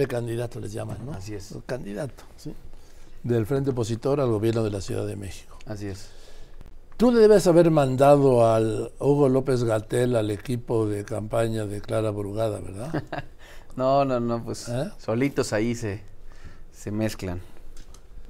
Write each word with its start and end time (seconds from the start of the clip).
precandidato 0.00 0.60
les 0.60 0.72
llaman, 0.72 0.96
¿no? 1.04 1.12
Así 1.12 1.34
es. 1.34 1.54
Candidato, 1.66 2.24
sí. 2.34 2.54
Del 3.22 3.44
Frente 3.44 3.70
Opositor 3.70 4.18
al 4.18 4.30
gobierno 4.30 4.64
de 4.64 4.70
la 4.70 4.80
Ciudad 4.80 5.06
de 5.06 5.14
México. 5.14 5.58
Así 5.66 5.88
es. 5.88 6.08
Tú 6.96 7.12
le 7.12 7.20
debes 7.20 7.46
haber 7.46 7.70
mandado 7.70 8.50
al 8.50 8.92
Hugo 8.98 9.28
López 9.28 9.62
Gatel 9.62 10.16
al 10.16 10.30
equipo 10.30 10.86
de 10.86 11.04
campaña 11.04 11.66
de 11.66 11.82
Clara 11.82 12.10
Brugada, 12.12 12.60
¿verdad? 12.60 13.04
no, 13.76 14.06
no, 14.06 14.20
no, 14.20 14.42
pues 14.42 14.70
¿Eh? 14.70 14.90
solitos 14.96 15.52
ahí 15.52 15.74
se, 15.74 16.00
se 16.72 16.90
mezclan. 16.90 17.42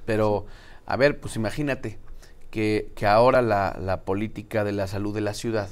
Pero, 0.05 0.47
a 0.85 0.97
ver, 0.97 1.21
pues 1.21 1.37
imagínate 1.37 1.99
que, 2.49 2.91
que 2.95 3.07
ahora 3.07 3.41
la, 3.41 3.77
la 3.79 4.01
política 4.01 4.65
de 4.65 4.73
la 4.73 4.87
salud 4.87 5.15
de 5.15 5.21
la 5.21 5.33
ciudad 5.33 5.69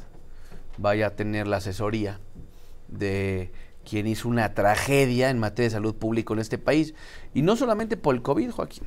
vaya 0.78 1.08
a 1.08 1.16
tener 1.18 1.46
la 1.46 1.58
asesoría 1.58 2.22
de 2.88 3.52
quien 3.90 4.08
hizo 4.08 4.28
una 4.28 4.54
tragedia 4.54 5.30
en 5.30 5.40
materia 5.40 5.70
de 5.70 5.76
salud 5.76 5.96
pública 5.96 6.34
en 6.34 6.39
este 6.39 6.58
país. 6.58 6.93
Y 7.34 7.42
no 7.42 7.56
solamente 7.56 7.98
por 7.98 8.14
el 8.15 8.21
COVID, 8.21 8.52
Joaquín. 8.52 8.84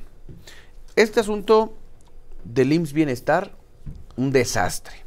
Este 0.95 1.21
asunto 1.21 1.77
del 2.45 2.73
IMSS 2.73 2.93
Bienestar, 2.93 3.57
un 4.17 4.31
desastre. 4.31 5.05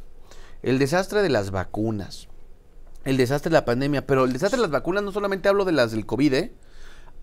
El 0.62 0.78
desastre 0.78 1.22
de 1.22 1.28
las 1.30 1.50
vacunas. 1.50 2.28
El 3.04 3.16
desastre 3.16 3.50
de 3.50 3.54
la 3.54 3.64
pandemia. 3.64 4.06
Pero 4.06 4.24
el 4.24 4.32
desastre 4.32 4.58
de 4.58 4.62
las 4.62 4.70
vacunas 4.70 5.02
no 5.02 5.12
solamente 5.12 5.48
hablo 5.48 5.64
de 5.64 5.72
las 5.72 5.92
del 5.92 6.06
COVID, 6.06 6.34
¿eh? 6.34 6.54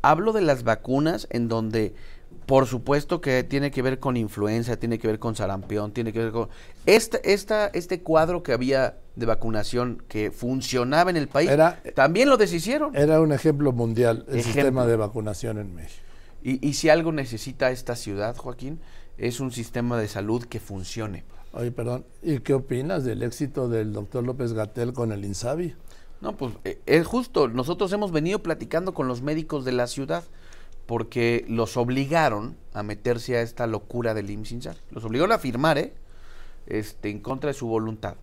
Hablo 0.02 0.34
de 0.34 0.42
las 0.42 0.64
vacunas 0.64 1.28
en 1.30 1.48
donde, 1.48 1.94
por 2.46 2.66
supuesto 2.68 3.22
que 3.22 3.44
tiene 3.44 3.72
que 3.72 3.82
ver 3.82 4.00
con 4.00 4.18
influenza, 4.18 4.78
tiene 4.78 5.00
que 5.00 5.08
ver 5.08 5.20
con 5.20 5.36
sarampión, 5.36 5.92
tiene 5.92 6.12
que 6.14 6.20
ver 6.20 6.32
con... 6.32 6.50
Este, 6.86 7.34
esta, 7.34 7.68
este 7.68 8.02
cuadro 8.02 8.44
que 8.44 8.54
había 8.54 8.98
de 9.16 9.26
vacunación 9.26 10.04
que 10.08 10.32
funcionaba 10.32 11.10
en 11.10 11.18
el 11.18 11.28
país, 11.28 11.50
Era- 11.50 11.82
también 11.96 12.30
lo 12.30 12.38
deshicieron. 12.38 12.96
Era 12.96 13.22
un 13.22 13.32
ejemplo 13.32 13.72
mundial 13.72 14.26
el 14.28 14.40
Ejemplo. 14.40 14.54
sistema 14.54 14.86
de 14.86 14.96
vacunación 14.96 15.58
en 15.60 15.76
México. 15.76 16.02
Y, 16.44 16.68
y 16.68 16.74
si 16.74 16.90
algo 16.90 17.12
necesita 17.12 17.72
esta 17.72 17.96
ciudad, 17.96 18.36
Joaquín, 18.36 18.80
es 19.18 19.40
un 19.40 19.52
sistema 19.52 19.98
de 19.98 20.08
salud 20.08 20.44
que 20.44 20.60
funcione. 20.60 21.24
Oye, 21.54 21.72
perdón, 21.72 22.06
¿y 22.22 22.40
qué 22.40 22.54
opinas 22.56 23.04
del 23.04 23.22
éxito 23.24 23.70
del 23.70 23.94
doctor 23.94 24.24
López 24.24 24.54
Gatel 24.54 24.92
con 24.94 25.12
el 25.12 25.24
INSABI? 25.24 25.76
No, 26.20 26.36
pues 26.36 26.54
eh, 26.64 26.80
es 26.86 27.06
justo. 27.06 27.48
Nosotros 27.48 27.94
hemos 27.94 28.12
venido 28.12 28.42
platicando 28.42 28.94
con 28.94 29.08
los 29.08 29.22
médicos 29.22 29.64
de 29.66 29.74
la 29.74 29.88
ciudad 29.88 30.24
porque 30.86 31.46
los 31.48 31.78
obligaron 31.78 32.58
a 32.74 32.84
meterse 32.84 33.38
a 33.38 33.42
esta 33.42 33.68
locura 33.68 34.14
del 34.14 34.30
IMSS. 34.30 34.82
Los 34.92 35.06
obligaron 35.06 35.32
a 35.32 35.38
firmar, 35.38 35.78
¿eh? 35.78 35.94
Este, 36.68 37.10
en 37.10 37.20
contra 37.20 37.50
de 37.50 37.54
su 37.54 37.68
voluntad. 37.68 38.16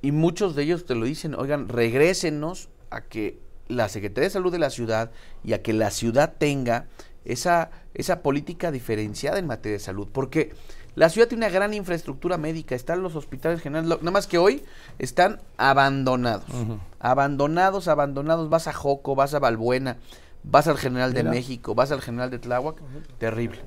Y 0.00 0.12
muchos 0.12 0.54
de 0.54 0.62
ellos 0.62 0.86
te 0.86 0.94
lo 0.94 1.06
dicen, 1.06 1.34
oigan, 1.34 1.68
regrésenos 1.68 2.68
a 2.90 3.02
que 3.02 3.38
la 3.68 3.88
Secretaría 3.88 4.28
de 4.28 4.32
Salud 4.32 4.52
de 4.52 4.58
la 4.58 4.70
ciudad 4.70 5.10
y 5.44 5.52
a 5.52 5.62
que 5.62 5.72
la 5.72 5.90
ciudad 5.90 6.34
tenga 6.38 6.86
esa, 7.24 7.70
esa 7.94 8.22
política 8.22 8.70
diferenciada 8.70 9.38
en 9.38 9.46
materia 9.46 9.78
de 9.78 9.84
salud. 9.84 10.08
Porque 10.10 10.52
la 10.94 11.08
ciudad 11.10 11.28
tiene 11.28 11.46
una 11.46 11.54
gran 11.54 11.74
infraestructura 11.74 12.38
médica, 12.38 12.74
están 12.74 13.02
los 13.02 13.14
hospitales 13.14 13.60
generales, 13.60 13.98
nada 14.00 14.10
más 14.10 14.26
que 14.26 14.38
hoy 14.38 14.64
están 14.98 15.40
abandonados. 15.56 16.50
Abandonados, 16.98 17.86
abandonados. 17.88 18.48
Vas 18.48 18.66
a 18.66 18.72
Joco, 18.72 19.14
vas 19.14 19.34
a 19.34 19.38
Balbuena, 19.38 19.98
vas 20.42 20.66
al 20.68 20.78
General 20.78 21.12
de 21.12 21.22
Mira. 21.22 21.30
México, 21.32 21.74
vas 21.74 21.90
al 21.92 22.00
General 22.00 22.30
de 22.30 22.38
Tláhuac. 22.38 22.76
Terrible. 23.18 23.60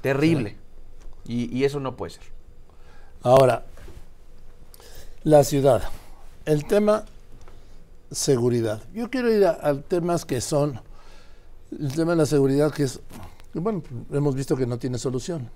Terrible. 0.00 0.56
Y, 1.26 1.54
y 1.56 1.64
eso 1.64 1.80
no 1.80 1.96
puede 1.96 2.12
ser. 2.12 2.22
Ahora, 3.22 3.64
la 5.24 5.42
ciudad. 5.44 5.82
El 6.44 6.64
tema 6.66 7.04
seguridad. 8.10 8.82
Yo 8.94 9.10
quiero 9.10 9.32
ir 9.32 9.44
a, 9.44 9.58
a 9.68 9.74
temas 9.80 10.24
que 10.24 10.40
son 10.40 10.80
el 11.78 11.92
tema 11.94 12.12
de 12.12 12.18
la 12.18 12.26
seguridad 12.26 12.72
que 12.72 12.84
es 12.84 13.00
que, 13.52 13.58
bueno, 13.58 13.82
hemos 14.12 14.34
visto 14.36 14.56
que 14.56 14.66
no 14.66 14.78
tiene 14.78 14.98
solución. 14.98 15.50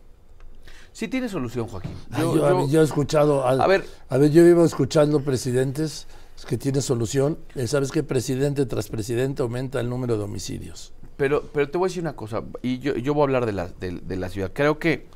Sí 0.92 1.06
tiene 1.06 1.28
solución, 1.28 1.68
Joaquín. 1.68 1.92
Ay, 2.10 2.22
Yo- 2.22 2.34
yo, 2.36 2.48
yo- 2.62 2.68
yo 2.68 2.80
he 2.80 2.84
escuchado 2.84 3.46
al- 3.46 3.60
A 3.60 3.66
ver. 3.68 3.86
a 4.08 4.16
ver, 4.18 4.30
yo 4.32 4.42
vivo 4.44 4.64
escuchando 4.64 5.20
presidentes 5.20 6.08
que 6.44 6.58
tiene 6.58 6.80
solución. 6.80 7.38
Eh, 7.54 7.66
¿Sabes 7.66 7.90
qué? 7.90 8.02
Presidente 8.02 8.66
tras 8.66 8.88
presidente 8.88 9.42
aumenta 9.42 9.80
el 9.80 9.88
número 9.88 10.16
de 10.18 10.24
homicidios. 10.24 10.92
Pero, 11.16 11.42
pero 11.52 11.70
te 11.70 11.76
voy 11.78 11.86
a 11.86 11.88
decir 11.88 12.02
una 12.02 12.16
cosa, 12.16 12.42
y 12.62 12.78
yo, 12.78 12.94
yo 12.96 13.12
voy 13.14 13.22
a 13.22 13.24
hablar 13.24 13.46
de 13.46 13.52
la, 13.52 13.68
de, 13.68 14.00
de 14.00 14.16
la 14.16 14.28
ciudad. 14.30 14.52
Creo 14.54 14.78
que 14.78 15.06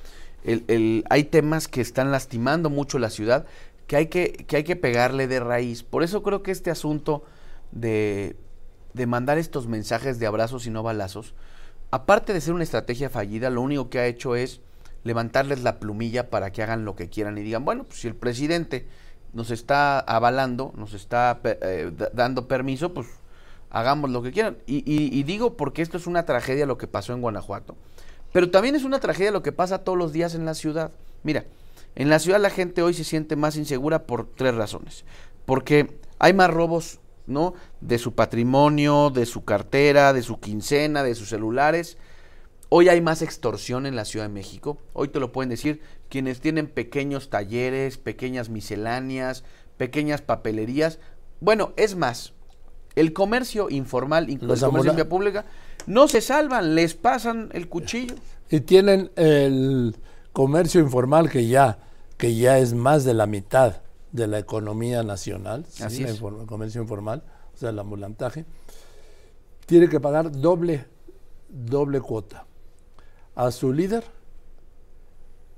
el, 0.45 0.65
el- 0.69 1.05
hay 1.09 1.25
temas 1.25 1.67
que 1.67 1.81
están 1.81 2.11
lastimando 2.11 2.69
mucho 2.69 2.99
la 2.99 3.09
ciudad, 3.09 3.47
que 3.87 3.97
hay 3.97 4.07
que, 4.09 4.33
que 4.47 4.57
hay 4.57 4.65
que 4.65 4.77
pegarle 4.77 5.27
de 5.27 5.41
raíz. 5.41 5.83
Por 5.83 6.03
eso 6.03 6.23
creo 6.23 6.43
que 6.43 6.51
este 6.51 6.71
asunto 6.71 7.25
de, 7.73 8.37
de 8.93 9.07
mandar 9.07 9.39
estos 9.39 9.67
mensajes 9.67 10.19
de 10.19 10.27
abrazos 10.27 10.67
y 10.67 10.71
no 10.71 10.83
balazos, 10.83 11.35
aparte 11.91 12.35
de 12.35 12.41
ser 12.43 12.53
una 12.55 12.65
estrategia 12.65 13.09
fallida, 13.09 13.49
lo 13.49 13.63
único 13.63 13.89
que 13.89 13.99
ha 13.99 14.07
hecho 14.07 14.37
es 14.37 14.61
levantarles 15.05 15.63
la 15.63 15.81
plumilla 15.81 16.29
para 16.29 16.51
que 16.53 16.63
hagan 16.63 16.85
lo 16.85 16.97
que 16.97 17.09
quieran 17.09 17.37
y 17.39 17.43
digan, 17.43 17.65
bueno, 17.65 17.85
pues 17.85 18.01
si 18.01 18.09
el 18.09 18.15
presidente 18.15 18.87
nos 19.35 19.51
está 19.51 19.99
avalando, 20.01 20.73
nos 20.77 20.95
está 20.95 21.41
eh, 21.45 21.91
da- 21.97 22.11
dando 22.15 22.49
permiso, 22.49 22.95
pues 22.95 23.07
hagamos 23.71 24.11
lo 24.11 24.23
que 24.23 24.33
quieran. 24.33 24.57
Y, 24.67 24.77
y- 24.91 25.17
y 25.19 25.23
digo 25.25 25.57
porque 25.57 25.83
esto 25.83 25.97
es 25.99 26.07
una 26.07 26.25
tragedia 26.25 26.65
lo 26.67 26.79
que 26.79 26.87
pasó 26.87 27.13
en 27.13 27.21
Guanajuato, 27.21 27.77
pero 28.33 28.51
también 28.51 28.75
es 28.75 28.85
una 28.85 29.01
tragedia 29.01 29.31
lo 29.33 29.43
que 29.43 29.53
pasa 29.53 29.79
todos 29.85 29.99
los 29.99 30.13
días 30.13 30.35
en 30.35 30.45
la 30.47 30.55
ciudad. 30.55 30.93
Mira, 31.23 31.45
en 31.95 32.09
la 32.09 32.19
ciudad 32.19 32.41
la 32.41 32.51
gente 32.51 32.83
hoy 32.83 32.95
se 32.95 33.05
siente 33.05 33.37
más 33.37 33.57
insegura 33.57 34.05
por 34.05 34.27
tres 34.27 34.55
razones. 34.55 35.05
Porque 35.47 35.99
hay 36.19 36.33
más 36.33 36.51
robos, 36.51 37.01
¿no? 37.27 37.55
De 37.81 37.99
su 37.99 38.15
patrimonio, 38.15 39.11
de 39.11 39.27
su 39.27 39.45
cartera, 39.45 40.13
de 40.13 40.23
su 40.23 40.41
quincena, 40.41 41.03
de 41.03 41.15
sus 41.15 41.29
celulares. 41.29 41.97
Hoy 42.71 42.89
hay 42.89 43.01
más 43.01 43.23
extorsión 43.23 43.87
en 43.87 43.95
la 43.95 44.05
Ciudad 44.05 44.27
de 44.27 44.33
México. 44.33 44.79
Hoy 44.95 45.09
te 45.09 45.21
lo 45.21 45.33
pueden 45.33 45.51
decir 45.51 45.81
quienes 46.09 46.41
tienen 46.41 46.67
pequeños 46.67 47.29
talleres, 47.29 47.99
pequeñas 47.99 48.49
misceláneas, 48.49 49.45
pequeñas 49.77 50.23
papelerías. 50.23 50.99
Bueno, 51.41 51.73
es 51.77 51.95
más, 51.95 52.33
el 52.95 53.13
comercio 53.13 53.69
informal, 53.71 54.31
incluso 54.31 54.67
el 54.67 54.71
comercio 54.71 54.91
en 54.93 54.97
vía 54.97 55.09
pública, 55.09 55.45
no 55.87 56.09
se 56.09 56.21
salvan, 56.21 56.75
les 56.75 56.95
pasan 56.95 57.51
el 57.53 57.69
cuchillo. 57.69 58.15
Y 58.49 58.61
tienen 58.61 59.11
el 59.17 59.97
comercio 60.33 60.81
informal 60.81 61.31
que 61.31 61.47
ya, 61.47 61.79
que 62.17 62.35
ya 62.35 62.59
es 62.59 62.73
más 62.73 63.05
de 63.05 63.15
la 63.15 63.27
mitad 63.27 63.83
de 64.13 64.27
la 64.27 64.39
economía 64.39 65.03
nacional, 65.03 65.67
el 65.81 66.47
comercio 66.47 66.81
informal, 66.81 67.25
o 67.55 67.57
sea, 67.59 67.71
el 67.71 67.79
ambulantaje, 67.79 68.47
tiene 69.67 69.89
que 69.89 70.01
pagar 70.01 70.31
doble, 70.33 70.87
doble 71.49 72.01
cuota 72.01 72.47
a 73.35 73.51
su 73.51 73.73
líder, 73.73 74.05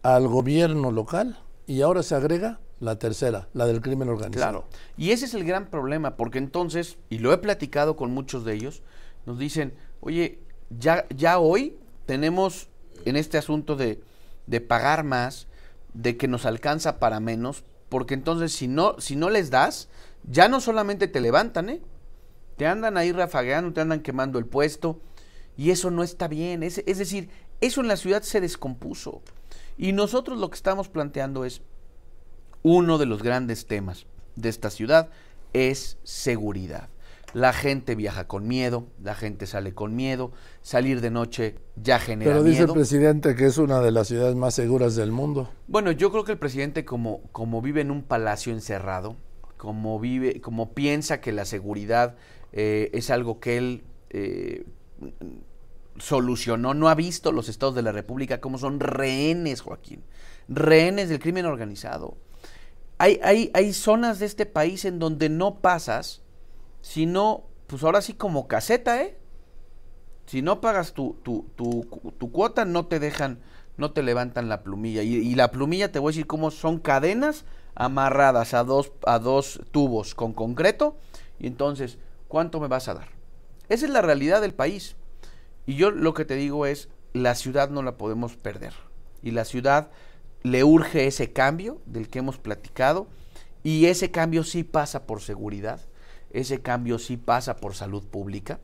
al 0.02 0.28
gobierno 0.28 0.90
local 0.90 1.38
y 1.66 1.82
ahora 1.82 2.02
se 2.02 2.14
agrega 2.14 2.60
la 2.78 2.98
tercera, 2.98 3.48
la 3.54 3.66
del 3.66 3.80
crimen 3.80 4.08
organizado. 4.08 4.62
Claro. 4.62 4.68
Y 4.96 5.10
ese 5.10 5.24
es 5.24 5.34
el 5.34 5.44
gran 5.44 5.66
problema, 5.66 6.16
porque 6.16 6.38
entonces, 6.38 6.98
y 7.08 7.18
lo 7.18 7.32
he 7.32 7.38
platicado 7.38 7.96
con 7.96 8.12
muchos 8.12 8.44
de 8.44 8.54
ellos, 8.54 8.82
nos 9.24 9.38
dicen, 9.38 9.74
oye, 10.00 10.38
ya, 10.70 11.06
ya 11.14 11.38
hoy 11.38 11.76
tenemos 12.04 12.68
en 13.04 13.16
este 13.16 13.38
asunto 13.38 13.76
de, 13.76 14.00
de 14.46 14.60
pagar 14.60 15.04
más, 15.04 15.48
de 15.94 16.16
que 16.16 16.28
nos 16.28 16.44
alcanza 16.44 16.98
para 16.98 17.20
menos, 17.20 17.64
porque 17.88 18.14
entonces 18.14 18.52
si 18.52 18.68
no, 18.68 19.00
si 19.00 19.16
no 19.16 19.30
les 19.30 19.50
das, 19.50 19.88
ya 20.24 20.48
no 20.48 20.60
solamente 20.60 21.08
te 21.08 21.20
levantan, 21.20 21.70
¿eh? 21.70 21.80
Te 22.56 22.66
andan 22.66 22.96
ahí 22.96 23.12
rafagueando, 23.12 23.72
te 23.72 23.80
andan 23.80 24.00
quemando 24.00 24.38
el 24.38 24.46
puesto, 24.46 25.00
y 25.56 25.70
eso 25.70 25.90
no 25.90 26.02
está 26.02 26.28
bien. 26.28 26.62
Es, 26.62 26.82
es 26.86 26.98
decir, 26.98 27.30
eso 27.60 27.80
en 27.80 27.88
la 27.88 27.96
ciudad 27.96 28.22
se 28.22 28.40
descompuso. 28.40 29.22
Y 29.76 29.92
nosotros 29.92 30.38
lo 30.38 30.50
que 30.50 30.56
estamos 30.56 30.88
planteando 30.88 31.44
es, 31.44 31.62
uno 32.62 32.98
de 32.98 33.06
los 33.06 33.22
grandes 33.22 33.66
temas 33.66 34.06
de 34.34 34.48
esta 34.48 34.70
ciudad 34.70 35.10
es 35.52 35.98
seguridad. 36.02 36.88
La 37.32 37.52
gente 37.52 37.94
viaja 37.94 38.26
con 38.26 38.48
miedo, 38.48 38.86
la 39.02 39.14
gente 39.14 39.46
sale 39.46 39.74
con 39.74 39.94
miedo, 39.94 40.32
salir 40.62 41.00
de 41.00 41.10
noche 41.10 41.56
ya 41.76 41.98
genera 41.98 42.30
Pero 42.30 42.42
dice 42.42 42.62
el 42.62 42.72
presidente 42.72 43.34
que 43.34 43.46
es 43.46 43.58
una 43.58 43.80
de 43.80 43.90
las 43.90 44.08
ciudades 44.08 44.34
más 44.36 44.54
seguras 44.54 44.96
del 44.96 45.12
mundo. 45.12 45.50
Bueno, 45.66 45.92
yo 45.92 46.10
creo 46.10 46.24
que 46.24 46.32
el 46.32 46.38
presidente 46.38 46.84
como, 46.84 47.22
como 47.32 47.60
vive 47.60 47.82
en 47.82 47.90
un 47.90 48.02
palacio 48.02 48.52
encerrado, 48.52 49.16
como 49.58 50.00
vive, 50.00 50.40
como 50.40 50.72
piensa 50.72 51.20
que 51.20 51.32
la 51.32 51.44
seguridad 51.44 52.16
eh, 52.52 52.90
es 52.94 53.10
algo 53.10 53.38
que 53.38 53.58
él 53.58 53.84
eh, 54.10 54.64
solucionó, 55.98 56.74
no 56.74 56.88
ha 56.88 56.94
visto 56.94 57.32
los 57.32 57.48
estados 57.48 57.74
de 57.74 57.82
la 57.82 57.92
República 57.92 58.40
como 58.40 58.58
son 58.58 58.80
rehenes, 58.80 59.60
Joaquín, 59.60 60.02
rehenes 60.48 61.08
del 61.08 61.18
crimen 61.18 61.46
organizado. 61.46 62.16
Hay, 62.98 63.20
hay, 63.22 63.50
hay 63.54 63.72
zonas 63.72 64.18
de 64.18 64.26
este 64.26 64.46
país 64.46 64.84
en 64.84 64.98
donde 64.98 65.28
no 65.28 65.56
pasas, 65.60 66.22
sino, 66.80 67.44
pues 67.66 67.82
ahora 67.82 68.00
sí 68.00 68.14
como 68.14 68.48
caseta, 68.48 69.02
¿eh? 69.02 69.18
Si 70.26 70.42
no 70.42 70.60
pagas 70.60 70.92
tu, 70.92 71.16
tu, 71.22 71.46
tu, 71.56 71.86
tu 72.18 72.32
cuota, 72.32 72.64
no 72.64 72.86
te 72.86 72.98
dejan, 72.98 73.38
no 73.76 73.92
te 73.92 74.02
levantan 74.02 74.48
la 74.48 74.62
plumilla. 74.62 75.02
Y, 75.02 75.14
y 75.14 75.34
la 75.34 75.50
plumilla, 75.50 75.92
te 75.92 75.98
voy 75.98 76.10
a 76.10 76.12
decir 76.12 76.26
cómo 76.26 76.50
son 76.50 76.78
cadenas 76.78 77.44
amarradas 77.74 78.54
a 78.54 78.64
dos, 78.64 78.92
a 79.06 79.18
dos 79.18 79.60
tubos 79.70 80.14
con 80.14 80.32
concreto. 80.32 80.96
Y 81.38 81.46
entonces, 81.46 81.98
¿cuánto 82.28 82.58
me 82.60 82.66
vas 82.66 82.88
a 82.88 82.94
dar? 82.94 83.08
Esa 83.68 83.86
es 83.86 83.92
la 83.92 84.02
realidad 84.02 84.40
del 84.40 84.54
país. 84.54 84.96
Y 85.66 85.74
yo 85.74 85.90
lo 85.90 86.14
que 86.14 86.24
te 86.24 86.36
digo 86.36 86.66
es, 86.66 86.88
la 87.12 87.34
ciudad 87.34 87.70
no 87.70 87.82
la 87.82 87.96
podemos 87.96 88.36
perder. 88.36 88.72
Y 89.22 89.32
la 89.32 89.44
ciudad 89.44 89.90
le 90.42 90.64
urge 90.64 91.06
ese 91.06 91.32
cambio 91.32 91.80
del 91.86 92.08
que 92.08 92.20
hemos 92.20 92.38
platicado. 92.38 93.08
Y 93.62 93.86
ese 93.86 94.10
cambio 94.10 94.44
sí 94.44 94.62
pasa 94.62 95.06
por 95.06 95.20
seguridad. 95.20 95.80
Ese 96.30 96.60
cambio 96.60 96.98
sí 96.98 97.16
pasa 97.16 97.56
por 97.56 97.74
salud 97.74 98.04
pública. 98.04 98.60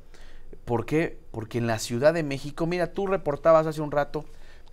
¿Por 0.65 0.87
qué? 0.87 1.19
Porque 1.33 1.59
en 1.59 1.67
la 1.67 1.79
Ciudad 1.79 2.15
de 2.15 2.23
México, 2.23 2.67
mira, 2.67 2.93
tú 2.93 3.07
reportabas 3.07 3.67
hace 3.67 3.81
un 3.81 3.91
rato 3.91 4.25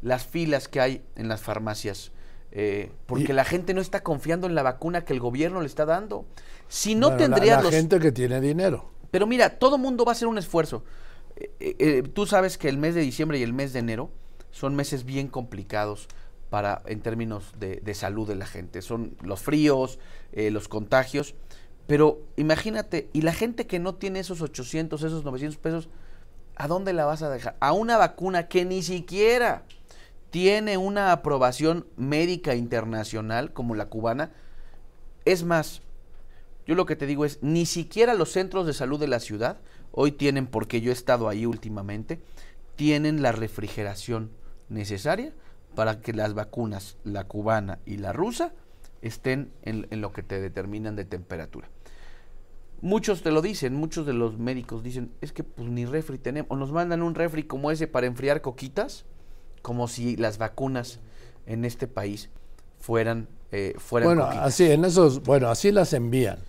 las 0.01 0.25
filas 0.25 0.67
que 0.67 0.81
hay 0.81 1.03
en 1.15 1.27
las 1.27 1.41
farmacias. 1.41 2.11
Eh, 2.51 2.91
porque 3.05 3.33
la 3.33 3.45
gente 3.45 3.73
no 3.73 3.81
está 3.81 4.01
confiando 4.01 4.47
en 4.47 4.55
la 4.55 4.63
vacuna 4.63 5.05
que 5.05 5.13
el 5.13 5.19
gobierno 5.19 5.61
le 5.61 5.67
está 5.67 5.85
dando. 5.85 6.25
Si 6.67 6.95
no 6.95 7.15
tendría 7.15 7.57
la, 7.57 7.63
la 7.63 7.71
gente 7.71 7.99
que 7.99 8.11
tiene 8.11 8.41
dinero. 8.41 8.91
Pero 9.11 9.25
mira, 9.27 9.57
todo 9.57 9.77
mundo 9.77 10.05
va 10.05 10.11
a 10.11 10.13
hacer 10.13 10.27
un 10.27 10.37
esfuerzo. 10.37 10.83
Eh, 11.39 11.75
eh, 11.79 12.03
tú 12.03 12.25
sabes 12.25 12.57
que 12.57 12.69
el 12.69 12.77
mes 12.77 12.95
de 12.95 13.01
diciembre 13.01 13.39
y 13.39 13.43
el 13.43 13.53
mes 13.53 13.73
de 13.73 13.79
enero 13.79 14.09
son 14.51 14.75
meses 14.75 15.05
bien 15.05 15.27
complicados 15.27 16.07
para 16.49 16.81
en 16.85 17.01
términos 17.01 17.53
de, 17.59 17.93
salud 17.93 18.27
de 18.27 18.35
la 18.35 18.47
gente. 18.47 18.81
Son 18.81 19.15
los 19.21 19.41
fríos, 19.41 19.99
los 20.33 20.67
contagios. 20.67 21.35
Pero 21.85 22.21
imagínate, 22.37 23.09
y 23.13 23.21
la 23.21 23.33
gente 23.33 23.67
que 23.67 23.79
no 23.79 23.95
tiene 23.95 24.19
esos 24.19 24.41
800, 24.41 25.01
esos 25.03 25.23
900 25.23 25.57
pesos, 25.57 25.89
¿a 26.55 26.67
dónde 26.67 26.93
la 26.93 27.05
vas 27.05 27.21
a 27.21 27.29
dejar? 27.29 27.55
A 27.59 27.73
una 27.73 27.97
vacuna 27.97 28.47
que 28.47 28.65
ni 28.65 28.83
siquiera 28.83 29.63
tiene 30.29 30.77
una 30.77 31.11
aprobación 31.11 31.87
médica 31.97 32.55
internacional 32.55 33.53
como 33.53 33.75
la 33.75 33.87
cubana. 33.87 34.31
Es 35.25 35.43
más, 35.43 35.81
yo 36.67 36.75
lo 36.75 36.85
que 36.85 36.95
te 36.95 37.07
digo 37.07 37.25
es, 37.25 37.39
ni 37.41 37.65
siquiera 37.65 38.13
los 38.13 38.31
centros 38.31 38.67
de 38.67 38.73
salud 38.73 38.99
de 38.99 39.07
la 39.07 39.19
ciudad, 39.19 39.57
hoy 39.91 40.11
tienen, 40.11 40.47
porque 40.47 40.81
yo 40.81 40.91
he 40.91 40.93
estado 40.93 41.29
ahí 41.29 41.45
últimamente, 41.45 42.19
tienen 42.75 43.21
la 43.21 43.31
refrigeración 43.31 44.31
necesaria 44.69 45.33
para 45.75 46.01
que 46.01 46.13
las 46.13 46.33
vacunas, 46.33 46.97
la 47.03 47.25
cubana 47.25 47.79
y 47.85 47.97
la 47.97 48.13
rusa, 48.13 48.53
estén 49.01 49.51
en, 49.61 49.87
en 49.89 50.01
lo 50.01 50.11
que 50.11 50.23
te 50.23 50.39
determinan 50.39 50.95
de 50.95 51.05
temperatura. 51.05 51.69
Muchos 52.81 53.21
te 53.21 53.31
lo 53.31 53.41
dicen, 53.41 53.75
muchos 53.75 54.05
de 54.05 54.13
los 54.13 54.37
médicos 54.37 54.83
dicen, 54.83 55.11
es 55.19 55.33
que 55.33 55.43
pues 55.43 55.67
ni 55.67 55.85
refri 55.85 56.17
tenemos, 56.17 56.49
o 56.49 56.55
nos 56.55 56.71
mandan 56.71 57.01
un 57.01 57.13
refri 57.13 57.43
como 57.43 57.71
ese 57.71 57.87
para 57.87 58.07
enfriar 58.07 58.41
coquitas, 58.41 59.05
como 59.61 59.87
si 59.87 60.15
las 60.15 60.37
vacunas 60.37 60.99
en 61.45 61.65
este 61.65 61.87
país 61.87 62.29
fueran, 62.79 63.27
eh, 63.51 63.73
fueran 63.77 64.07
Bueno, 64.07 64.23
así, 64.23 64.71
en 64.71 64.85
esos, 64.85 65.23
bueno, 65.23 65.49
así 65.49 65.71
las 65.71 65.91
envían. 65.93 66.39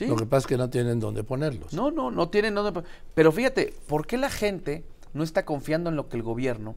Lo 0.00 0.16
que 0.16 0.26
pasa 0.26 0.40
es 0.40 0.46
que 0.46 0.56
no 0.56 0.70
tienen 0.70 1.00
dónde 1.00 1.24
ponerlos. 1.24 1.72
No, 1.72 1.90
no, 1.90 2.10
no 2.10 2.28
tienen 2.28 2.54
dónde 2.54 2.82
Pero 3.14 3.32
fíjate, 3.32 3.74
¿por 3.86 4.06
qué 4.06 4.16
la 4.16 4.30
gente 4.30 4.84
no 5.14 5.22
está 5.22 5.44
confiando 5.44 5.90
en 5.90 5.96
lo 5.96 6.08
que 6.08 6.16
el 6.16 6.22
gobierno 6.22 6.74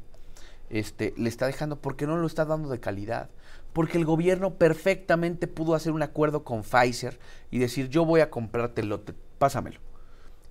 este, 0.70 1.14
le 1.18 1.30
está 1.30 1.46
dejando? 1.46 1.82
Porque 1.82 2.08
no 2.08 2.18
lo 2.18 2.28
está 2.28 2.46
dando 2.46 2.70
de 2.70 2.80
calidad 2.80 3.30
porque 3.74 3.98
el 3.98 4.06
gobierno 4.06 4.56
perfectamente 4.56 5.48
pudo 5.48 5.76
hacer 5.76 5.92
un 5.92 6.02
acuerdo 6.02 6.44
con 6.44 6.64
Pfizer 6.64 7.20
y 7.52 7.60
decir 7.60 7.90
yo 7.90 8.06
voy 8.06 8.22
a 8.22 8.30
comprarte 8.30 8.82
el 8.82 8.90
lote, 8.90 9.14
pásamelo. 9.38 9.80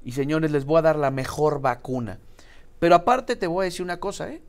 Y 0.04 0.12
señores, 0.12 0.50
les 0.50 0.64
voy 0.64 0.78
a 0.78 0.82
dar 0.82 0.96
la 0.96 1.10
mejor 1.10 1.60
vacuna. 1.60 2.18
Pero 2.78 2.94
aparte 2.94 3.36
te 3.36 3.46
voy 3.46 3.64
a 3.64 3.64
decir 3.64 3.82
una 3.82 3.98
cosa, 3.98 4.30
¿eh? 4.30 4.40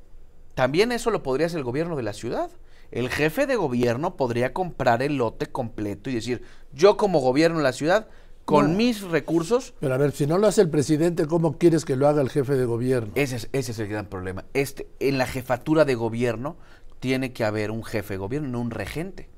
También 0.54 0.92
eso 0.92 1.10
lo 1.10 1.24
podría 1.24 1.48
hacer 1.48 1.58
el 1.58 1.64
gobierno 1.64 1.96
de 1.96 2.04
la 2.04 2.14
ciudad. 2.14 2.52
El 2.92 3.10
jefe 3.10 3.46
de 3.46 3.56
gobierno 3.56 4.16
podría 4.16 4.54
comprar 4.54 5.04
el 5.04 5.18
lote 5.18 5.48
completo 5.48 6.10
y 6.10 6.16
decir, 6.16 6.42
yo 6.74 6.98
como 6.98 7.20
gobierno 7.20 7.58
de 7.58 7.64
la 7.64 7.74
ciudad, 7.74 8.08
con 8.46 8.76
mis 8.76 9.04
recursos... 9.04 9.76
Pero 9.80 9.94
a 9.94 9.98
ver, 9.98 10.12
si 10.12 10.26
no 10.26 10.40
lo 10.40 10.48
hace 10.48 10.62
el 10.62 10.70
presidente, 10.70 11.28
¿cómo 11.28 11.60
quieres 11.60 11.86
que 11.86 11.96
lo 11.96 12.08
haga 12.08 12.22
el 12.22 12.32
jefe 12.32 12.56
de 12.56 12.66
gobierno? 12.66 13.12
Ese 13.14 13.36
es, 13.36 13.50
ese 13.54 13.74
es 13.74 13.80
el 13.80 13.88
gran 13.88 14.08
problema. 14.08 14.46
Este, 14.56 14.88
en 15.00 15.20
la 15.20 15.28
jefatura 15.28 15.86
de 15.86 15.94
gobierno 15.94 16.58
tiene 17.00 17.32
que 17.32 17.44
haber 17.44 17.70
un 17.70 17.84
jefe 17.84 18.16
de 18.16 18.18
gobierno, 18.18 18.50
no 18.50 18.60
un 18.60 18.72
regente. 18.72 19.30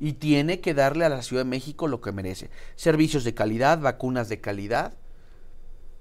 Y 0.00 0.14
tiene 0.14 0.60
que 0.60 0.74
darle 0.74 1.04
a 1.04 1.08
la 1.08 1.22
Ciudad 1.22 1.44
de 1.44 1.50
México 1.50 1.86
lo 1.86 2.00
que 2.00 2.10
merece. 2.10 2.50
Servicios 2.74 3.22
de 3.22 3.34
calidad, 3.34 3.80
vacunas 3.80 4.28
de 4.28 4.40
calidad. 4.40 4.94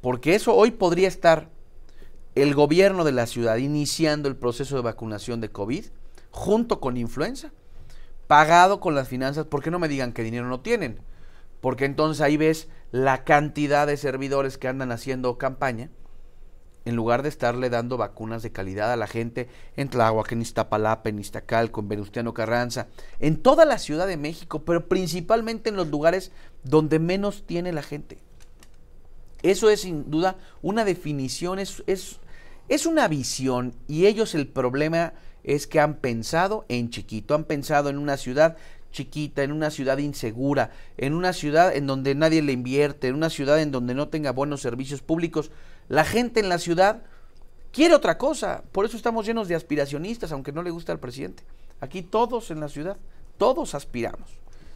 Porque 0.02 0.34
eso 0.34 0.56
hoy 0.56 0.72
podría 0.72 1.08
estar 1.08 1.50
el 2.34 2.56
gobierno 2.56 3.04
de 3.04 3.12
la 3.12 3.28
ciudad 3.28 3.58
iniciando 3.58 4.30
el 4.30 4.36
proceso 4.36 4.76
de 4.76 4.82
vacunación 4.82 5.42
de 5.42 5.50
COVID 5.50 5.86
junto 6.38 6.80
con 6.80 6.98
influenza, 6.98 7.52
pagado 8.28 8.80
con 8.80 8.94
las 8.94 9.08
finanzas, 9.08 9.48
porque 9.48 9.72
no 9.72 9.80
me 9.80 9.88
digan 9.88 10.14
que 10.14 10.22
dinero 10.22 10.48
no 10.48 10.60
tienen, 10.60 11.00
porque 11.62 11.86
entonces 11.86 12.22
ahí 12.22 12.38
ves 12.38 12.70
la 12.92 13.24
cantidad 13.24 13.88
de 13.88 13.98
servidores 13.98 14.60
que 14.60 14.68
andan 14.68 14.92
haciendo 14.92 15.40
campaña 15.40 15.90
en 16.86 16.96
lugar 16.96 17.24
de 17.24 17.30
estarle 17.30 17.72
dando 17.72 17.98
vacunas 17.98 18.44
de 18.44 18.52
calidad 18.52 18.94
a 18.94 18.98
la 18.98 19.08
gente 19.08 19.50
en 19.76 19.90
Tláhuac, 19.90 20.32
en 20.32 20.44
Iztapalapa, 20.44 21.10
en 21.10 21.20
Iztacalco, 21.20 21.82
en 21.82 21.90
Venustiano 21.90 22.36
Carranza, 22.36 22.88
en 23.20 23.42
toda 23.42 23.66
la 23.66 23.80
Ciudad 23.80 24.06
de 24.06 24.16
México, 24.16 24.64
pero 24.64 24.88
principalmente 24.88 25.70
en 25.70 25.76
los 25.76 25.88
lugares 25.88 26.32
donde 26.64 27.00
menos 27.00 27.48
tiene 27.48 27.74
la 27.74 27.82
gente. 27.82 28.20
Eso 29.42 29.72
es 29.72 29.82
sin 29.82 30.12
duda 30.12 30.38
una 30.62 30.86
definición, 30.86 31.58
es, 31.58 31.84
es, 31.88 32.20
es 32.70 32.86
una 32.86 33.08
visión 33.08 33.74
y 33.88 34.06
ellos 34.06 34.36
el 34.36 34.48
problema 34.48 35.14
es 35.44 35.68
que 35.68 35.80
han 35.80 35.96
pensado 35.96 36.66
en 36.68 36.90
chiquito, 36.90 37.34
han 37.34 37.46
pensado 37.46 37.90
en 37.90 37.98
una 37.98 38.18
ciudad 38.18 38.58
chiquita, 38.92 39.44
en 39.44 39.52
una 39.52 39.70
ciudad 39.70 39.98
insegura, 40.00 40.72
en 40.98 41.14
una 41.14 41.34
ciudad 41.34 41.76
en 41.76 41.88
donde 41.88 42.16
nadie 42.16 42.42
le 42.42 42.52
invierte, 42.52 43.08
en 43.08 43.16
una 43.16 43.30
ciudad 43.30 43.62
en 43.62 43.72
donde 43.72 43.94
no 43.94 44.10
tenga 44.10 44.32
buenos 44.32 44.62
servicios 44.62 45.02
públicos. 45.02 45.52
La 45.88 46.04
gente 46.04 46.40
en 46.40 46.50
la 46.50 46.58
ciudad 46.58 47.04
quiere 47.72 47.96
otra 47.96 48.18
cosa, 48.18 48.64
por 48.72 48.86
eso 48.86 48.98
estamos 48.98 49.26
llenos 49.26 49.48
de 49.48 49.56
aspiracionistas, 49.56 50.32
aunque 50.32 50.52
no 50.52 50.64
le 50.64 50.72
gusta 50.72 50.92
al 50.92 51.00
presidente. 51.00 51.44
Aquí 51.80 52.02
todos 52.02 52.52
en 52.52 52.60
la 52.60 52.70
ciudad, 52.70 52.98
todos 53.38 53.76
aspiramos. 53.76 54.30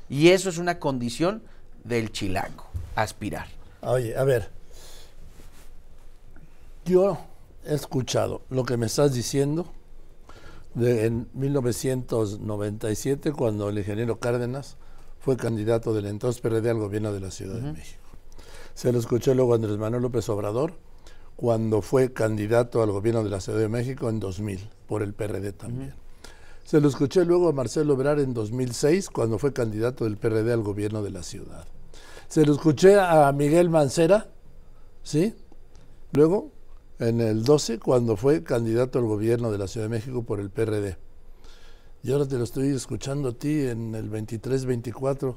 Y 0.08 0.30
eso 0.30 0.50
es 0.50 0.58
una 0.58 0.78
condición 0.80 1.42
del 1.84 2.12
chilango, 2.12 2.66
aspirar. 2.96 3.48
Oye, 3.82 4.16
a 4.16 4.24
ver, 4.24 4.50
yo 6.86 7.18
he 7.66 7.74
escuchado 7.74 8.42
lo 8.50 8.64
que 8.64 8.78
me 8.78 8.86
estás 8.88 9.14
diciendo 9.14 9.68
de, 10.74 11.06
en 11.06 11.28
1997, 11.34 13.32
cuando 13.34 13.70
el 13.70 13.78
ingeniero 13.78 14.20
Cárdenas 14.20 14.78
fue 15.20 15.38
candidato 15.38 15.94
del 15.94 16.08
entonces 16.08 16.42
PRD 16.42 16.70
al 16.70 16.80
gobierno 16.80 17.14
de 17.14 17.20
la 17.20 17.32
Ciudad 17.32 17.60
de 17.60 17.74
México. 17.74 18.02
Se 18.74 18.92
lo 18.92 19.00
escuché 19.00 19.36
luego 19.36 19.54
a 19.54 19.56
Andrés 19.56 19.78
Manuel 19.78 20.02
López 20.02 20.28
Obrador 20.30 20.74
cuando 21.36 21.82
fue 21.82 22.14
candidato 22.14 22.82
al 22.82 22.92
gobierno 22.92 23.24
de 23.24 23.30
la 23.30 23.42
Ciudad 23.42 23.60
de 23.60 23.68
México 23.68 24.10
en 24.10 24.20
2000, 24.20 24.70
por 24.88 25.02
el 25.04 25.14
PRD 25.14 25.54
también. 25.54 25.94
Se 26.64 26.80
lo 26.80 26.88
escuché 26.88 27.26
luego 27.26 27.50
a 27.50 27.54
Marcelo 27.54 27.96
Obrar 27.96 28.20
en 28.20 28.34
2006, 28.34 29.10
cuando 29.10 29.38
fue 29.38 29.52
candidato 29.52 30.06
del 30.06 30.18
PRD 30.18 30.54
al 30.54 30.62
gobierno 30.62 31.04
de 31.04 31.10
la 31.10 31.24
ciudad. 31.24 31.66
Se 32.28 32.46
lo 32.46 32.54
escuché 32.54 33.00
a 33.00 33.32
Miguel 33.34 33.70
Mancera, 33.70 34.30
¿sí? 35.04 35.36
Luego, 36.14 36.52
en 37.02 37.20
el 37.20 37.44
12, 37.44 37.80
cuando 37.80 38.16
fue 38.16 38.44
candidato 38.44 39.00
al 39.00 39.06
gobierno 39.06 39.52
de 39.52 39.58
la 39.58 39.68
Ciudad 39.68 39.88
de 39.88 39.90
México 39.90 40.24
por 40.24 40.40
el 40.40 40.52
PRD. 40.52 40.98
Y 42.04 42.12
ahora 42.12 42.28
te 42.28 42.38
lo 42.38 42.44
estoy 42.44 42.70
escuchando 42.70 43.30
a 43.30 43.32
ti 43.34 43.62
en 43.62 43.96
el 43.96 44.10
23-24 44.12 45.36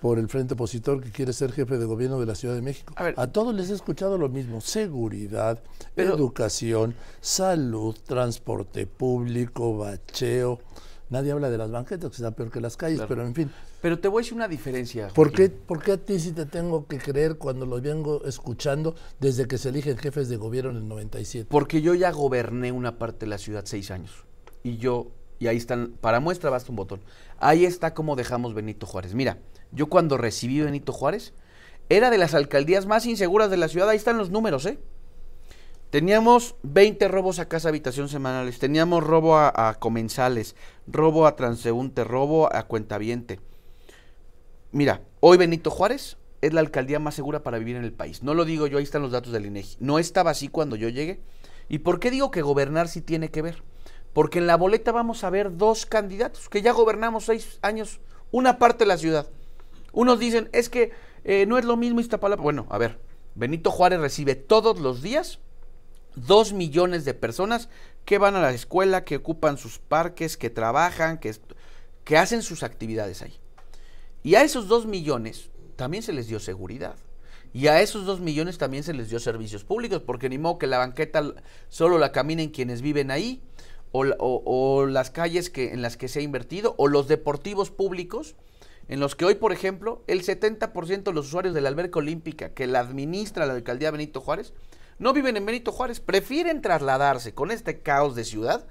por 0.00 0.18
el 0.18 0.28
frente 0.28 0.54
opositor 0.54 1.00
que 1.02 1.10
quiere 1.10 1.32
ser 1.32 1.52
jefe 1.52 1.78
de 1.78 1.84
gobierno 1.84 2.18
de 2.18 2.26
la 2.26 2.34
Ciudad 2.34 2.54
de 2.56 2.62
México. 2.62 2.92
A, 2.96 3.26
todos 3.28 3.54
les 3.54 3.70
he 3.70 3.74
escuchado 3.74 4.18
lo 4.18 4.28
mismo, 4.28 4.60
seguridad, 4.60 5.62
educación, 5.94 6.94
salud, 7.20 7.96
transporte 8.04 8.86
público, 8.86 9.78
bacheo. 9.78 10.58
Nadie 11.08 11.30
habla 11.30 11.50
de 11.50 11.58
las 11.58 11.70
banquetas, 11.70 12.10
que 12.10 12.16
están 12.16 12.34
peor 12.34 12.50
que 12.50 12.60
las 12.60 12.76
calles, 12.76 13.00
pero 13.08 13.24
en 13.24 13.34
fin. 13.34 13.50
Pero 13.80 13.98
te 14.00 14.08
voy 14.08 14.20
a 14.20 14.22
decir 14.22 14.34
una 14.34 14.48
diferencia. 14.48 15.08
¿Por 15.08 15.30
qué, 15.30 15.48
¿Por 15.48 15.80
qué, 15.80 15.92
a 15.92 15.96
ti 15.96 16.18
sí 16.18 16.32
te 16.32 16.46
tengo 16.46 16.86
que 16.86 16.98
creer 16.98 17.38
cuando 17.38 17.64
los 17.64 17.80
vengo 17.80 18.24
escuchando 18.24 18.96
desde 19.20 19.46
que 19.46 19.56
se 19.56 19.68
eligen 19.68 19.96
jefes 19.98 20.28
de 20.28 20.36
gobierno 20.36 20.72
en 20.72 20.78
el 20.78 20.88
97? 20.88 21.46
Porque 21.48 21.80
yo 21.80 21.94
ya 21.94 22.10
goberné 22.10 22.72
una 22.72 22.98
parte 22.98 23.26
de 23.26 23.30
la 23.30 23.38
ciudad 23.38 23.62
seis 23.66 23.92
años. 23.92 24.24
Y 24.64 24.78
yo, 24.78 25.12
y 25.38 25.46
ahí 25.46 25.56
están, 25.56 25.94
para 26.00 26.18
muestra 26.18 26.50
basta 26.50 26.70
un 26.70 26.76
botón. 26.76 27.00
Ahí 27.38 27.64
está 27.64 27.94
como 27.94 28.16
dejamos 28.16 28.54
Benito 28.54 28.84
Juárez. 28.86 29.14
Mira, 29.14 29.38
yo 29.70 29.86
cuando 29.86 30.16
recibí 30.16 30.60
Benito 30.60 30.92
Juárez, 30.92 31.34
era 31.88 32.10
de 32.10 32.18
las 32.18 32.34
alcaldías 32.34 32.86
más 32.86 33.06
inseguras 33.06 33.48
de 33.48 33.58
la 33.58 33.68
ciudad. 33.68 33.88
Ahí 33.88 33.96
están 33.96 34.18
los 34.18 34.30
números, 34.30 34.66
¿eh? 34.66 34.80
Teníamos 35.90 36.56
20 36.64 37.06
robos 37.06 37.38
a 37.38 37.48
casa 37.48 37.68
habitación 37.68 38.08
semanales, 38.08 38.58
teníamos 38.58 39.04
robo 39.04 39.38
a, 39.38 39.76
comensales, 39.78 40.56
robo 40.88 41.28
a 41.28 41.36
transeúnte, 41.36 42.02
robo 42.02 42.52
a 42.52 42.64
cuentaviente. 42.64 43.38
Mira, 44.72 45.02
hoy 45.20 45.38
Benito 45.38 45.70
Juárez 45.70 46.16
es 46.40 46.52
la 46.52 46.60
alcaldía 46.60 46.98
más 46.98 47.14
segura 47.14 47.44
para 47.44 47.58
vivir 47.58 47.76
en 47.76 47.84
el 47.84 47.92
país. 47.92 48.24
No 48.24 48.34
lo 48.34 48.44
digo 48.44 48.66
yo, 48.66 48.78
ahí 48.78 48.84
están 48.84 49.02
los 49.02 49.12
datos 49.12 49.32
del 49.32 49.46
INEGI. 49.46 49.76
No 49.78 50.00
estaba 50.00 50.32
así 50.32 50.48
cuando 50.48 50.74
yo 50.74 50.88
llegué. 50.88 51.20
¿Y 51.68 51.78
por 51.78 52.00
qué 52.00 52.10
digo 52.10 52.32
que 52.32 52.42
gobernar 52.42 52.88
sí 52.88 53.00
tiene 53.00 53.30
que 53.30 53.42
ver? 53.42 53.62
Porque 54.12 54.40
en 54.40 54.48
la 54.48 54.56
boleta 54.56 54.90
vamos 54.90 55.22
a 55.22 55.30
ver 55.30 55.56
dos 55.56 55.86
candidatos 55.86 56.48
que 56.48 56.62
ya 56.62 56.72
gobernamos 56.72 57.26
seis 57.26 57.60
años, 57.62 58.00
una 58.32 58.58
parte 58.58 58.84
de 58.84 58.88
la 58.88 58.98
ciudad. 58.98 59.28
Unos 59.92 60.18
dicen, 60.18 60.48
es 60.52 60.68
que 60.68 60.90
eh, 61.22 61.46
no 61.46 61.58
es 61.58 61.64
lo 61.64 61.76
mismo 61.76 62.00
Iztapalapa. 62.00 62.42
Bueno, 62.42 62.66
a 62.70 62.78
ver, 62.78 62.98
Benito 63.36 63.70
Juárez 63.70 64.00
recibe 64.00 64.34
todos 64.34 64.80
los 64.80 65.00
días 65.00 65.38
Dos 66.16 66.52
millones 66.52 67.04
de 67.04 67.14
personas 67.14 67.68
que 68.04 68.18
van 68.18 68.34
a 68.36 68.40
la 68.40 68.52
escuela, 68.52 69.04
que 69.04 69.16
ocupan 69.16 69.58
sus 69.58 69.78
parques, 69.78 70.36
que 70.36 70.50
trabajan, 70.50 71.18
que, 71.18 71.34
que 72.04 72.16
hacen 72.16 72.42
sus 72.42 72.62
actividades 72.62 73.22
ahí. 73.22 73.38
Y 74.22 74.34
a 74.34 74.42
esos 74.42 74.66
dos 74.66 74.86
millones 74.86 75.50
también 75.76 76.02
se 76.02 76.12
les 76.12 76.26
dio 76.26 76.40
seguridad. 76.40 76.96
Y 77.52 77.68
a 77.68 77.80
esos 77.80 78.04
dos 78.04 78.20
millones 78.20 78.58
también 78.58 78.82
se 78.82 78.92
les 78.92 79.08
dio 79.08 79.18
servicios 79.18 79.64
públicos, 79.64 80.02
porque 80.04 80.28
ni 80.28 80.36
modo 80.36 80.58
que 80.58 80.66
la 80.66 80.78
banqueta 80.78 81.34
solo 81.68 81.96
la 81.96 82.12
caminen 82.12 82.50
quienes 82.50 82.82
viven 82.82 83.10
ahí, 83.10 83.40
o, 83.92 84.86
las 84.86 85.10
calles 85.10 85.48
que, 85.48 85.72
en 85.72 85.80
las 85.80 85.96
que 85.96 86.08
se 86.08 86.20
ha 86.20 86.22
invertido, 86.22 86.74
o 86.76 86.88
los 86.88 87.08
deportivos 87.08 87.70
públicos, 87.70 88.34
en 88.88 89.00
los 89.00 89.16
que 89.16 89.24
hoy, 89.24 89.36
por 89.36 89.52
ejemplo, 89.52 90.02
el 90.06 90.22
70% 90.22 91.02
de 91.04 91.12
los 91.12 91.28
usuarios 91.28 91.54
de 91.54 91.60
la 91.60 91.68
alberca 91.68 91.98
olímpica 91.98 92.50
que 92.50 92.66
la 92.66 92.80
administra 92.80 93.46
la 93.46 93.54
alcaldía 93.54 93.90
Benito 93.90 94.20
Juárez, 94.20 94.52
no 94.98 95.12
viven 95.12 95.36
en 95.36 95.46
Benito 95.46 95.72
Juárez, 95.72 96.00
prefieren 96.00 96.62
trasladarse 96.62 97.34
con 97.34 97.50
este 97.50 97.80
caos 97.80 98.14
de 98.14 98.24
ciudad 98.24 98.66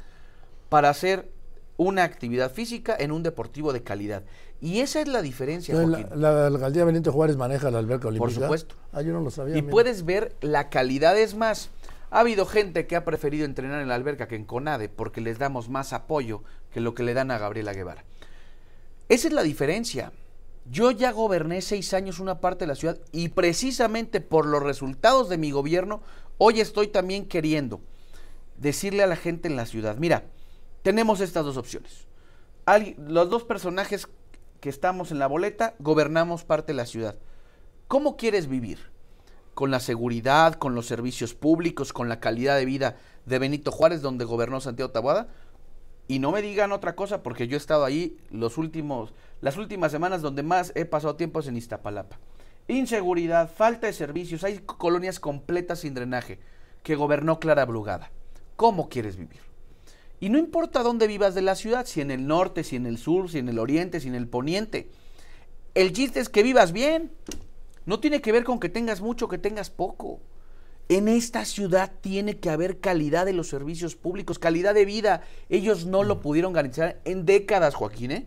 para 0.69 0.89
hacer 0.89 1.29
una 1.77 2.03
actividad 2.03 2.51
física 2.51 2.95
en 2.97 3.11
un 3.11 3.23
deportivo 3.23 3.73
de 3.73 3.83
calidad. 3.83 4.23
Y 4.61 4.79
esa 4.79 5.01
es 5.01 5.07
la 5.07 5.21
diferencia. 5.21 5.75
Joaquín. 5.75 6.07
La, 6.15 6.47
alcaldía 6.47 6.85
Benito 6.85 7.11
Juárez 7.11 7.35
maneja 7.35 7.69
la 7.69 7.79
alberca 7.79 8.07
olímpica. 8.07 8.33
Por 8.33 8.43
supuesto. 8.43 8.75
Ah, 8.93 9.01
yo 9.01 9.13
no 9.13 9.21
lo 9.21 9.29
sabía. 9.29 9.57
Y 9.57 9.61
puedes 9.61 10.05
ver 10.05 10.35
la 10.41 10.69
calidad. 10.69 11.17
Es 11.17 11.35
más, 11.35 11.69
ha 12.09 12.21
habido 12.21 12.45
gente 12.45 12.87
que 12.87 12.95
ha 12.95 13.03
preferido 13.03 13.45
entrenar 13.45 13.81
en 13.81 13.89
la 13.89 13.95
alberca 13.95 14.27
que 14.27 14.35
en 14.35 14.45
CONADE 14.45 14.89
porque 14.89 15.21
les 15.21 15.37
damos 15.37 15.69
más 15.69 15.93
apoyo 15.93 16.43
que 16.71 16.79
lo 16.79 16.95
que 16.95 17.03
le 17.03 17.13
dan 17.13 17.31
a 17.31 17.37
Gabriela 17.37 17.73
Guevara. 17.73 18.05
Esa 19.09 19.27
es 19.27 19.33
la 19.33 19.43
diferencia. 19.43 20.11
Yo 20.65 20.89
ya 20.91 21.11
goberné 21.11 21.61
seis 21.61 21.93
años 21.93 22.19
una 22.19 22.41
parte 22.41 22.65
de 22.65 22.69
la 22.69 22.75
ciudad 22.75 22.97
y 23.11 23.29
precisamente 23.29 24.19
por 24.19 24.47
los 24.47 24.63
resultados 24.63 25.29
de 25.29 25.37
mi 25.37 25.51
gobierno, 25.51 26.01
hoy 26.39 26.59
estoy 26.59 26.87
también 26.87 27.27
queriendo 27.27 27.81
decirle 28.57 29.03
a 29.03 29.07
la 29.07 29.15
gente 29.15 29.47
en 29.47 29.55
la 29.55 29.67
ciudad, 29.67 29.97
mira, 29.97 30.23
tenemos 30.81 31.19
estas 31.19 31.45
dos 31.45 31.57
opciones. 31.57 32.07
los 32.97 33.29
dos 33.29 33.43
personajes 33.43 34.07
que 34.59 34.69
estamos 34.69 35.11
en 35.11 35.19
la 35.19 35.27
boleta, 35.27 35.75
gobernamos 35.79 36.43
parte 36.43 36.71
de 36.71 36.77
la 36.77 36.85
ciudad. 36.87 37.15
¿Cómo 37.87 38.17
quieres 38.17 38.47
vivir? 38.47 38.79
¿Con 39.53 39.69
la 39.69 39.79
seguridad, 39.79 40.55
con 40.55 40.73
los 40.73 40.87
servicios 40.87 41.35
públicos, 41.35 41.93
con 41.93 42.09
la 42.09 42.19
calidad 42.19 42.57
de 42.57 42.65
vida 42.65 42.97
de 43.25 43.39
Benito 43.39 43.71
Juárez, 43.71 44.01
donde 44.01 44.25
gobernó 44.25 44.59
Santiago 44.59 44.91
Taboada? 44.91 45.27
Y 46.07 46.19
no 46.19 46.31
me 46.31 46.41
digan 46.41 46.71
otra 46.71 46.95
cosa, 46.95 47.23
porque 47.23 47.47
yo 47.47 47.55
he 47.55 47.57
estado 47.57 47.83
ahí 47.83 48.17
los 48.29 48.57
últimos, 48.57 49.13
las 49.45 49.57
últimas 49.57 49.91
semanas 49.91 50.23
donde 50.23 50.41
más 50.41 50.71
he 50.73 50.85
pasado 50.85 51.17
tiempo 51.17 51.39
es 51.39 51.45
en 51.45 51.55
Iztapalapa. 51.55 52.17
Inseguridad, 52.67 53.47
falta 53.47 53.85
de 53.85 53.93
servicios, 53.93 54.43
hay 54.43 54.57
colonias 54.57 55.19
completas 55.19 55.81
sin 55.81 55.93
drenaje 55.93 56.39
que 56.81 56.95
gobernó 56.95 57.39
Clara 57.39 57.63
Brugada. 57.65 58.09
¿Cómo 58.55 58.89
quieres 58.89 59.17
vivir? 59.17 59.41
Y 60.19 60.29
no 60.29 60.39
importa 60.39 60.81
dónde 60.81 61.05
vivas 61.05 61.35
de 61.35 61.43
la 61.43 61.53
ciudad, 61.53 61.85
si 61.85 62.01
en 62.01 62.09
el 62.09 62.25
norte, 62.25 62.63
si 62.63 62.75
en 62.75 62.87
el 62.87 62.97
sur, 62.97 63.29
si 63.29 63.37
en 63.37 63.47
el 63.47 63.59
oriente, 63.59 63.99
si 63.99 64.07
en 64.07 64.15
el 64.15 64.27
poniente. 64.27 64.89
El 65.75 65.93
chiste 65.93 66.21
es 66.21 66.29
que 66.29 66.41
vivas 66.41 66.71
bien. 66.71 67.11
No 67.85 67.99
tiene 67.99 68.21
que 68.21 68.31
ver 68.31 68.45
con 68.45 68.59
que 68.59 68.69
tengas 68.69 68.99
mucho 68.99 69.25
o 69.25 69.29
que 69.29 69.37
tengas 69.37 69.69
poco. 69.69 70.21
En 70.89 71.07
esta 71.07 71.45
ciudad 71.45 71.91
tiene 72.01 72.39
que 72.39 72.49
haber 72.49 72.79
calidad 72.79 73.27
de 73.27 73.33
los 73.33 73.47
servicios 73.49 73.95
públicos, 73.95 74.39
calidad 74.39 74.73
de 74.73 74.85
vida. 74.85 75.21
Ellos 75.49 75.85
no 75.85 76.01
lo 76.03 76.19
pudieron 76.19 76.51
garantizar 76.51 76.99
en 77.05 77.27
décadas, 77.27 77.75
Joaquín, 77.75 78.09
¿eh? 78.09 78.25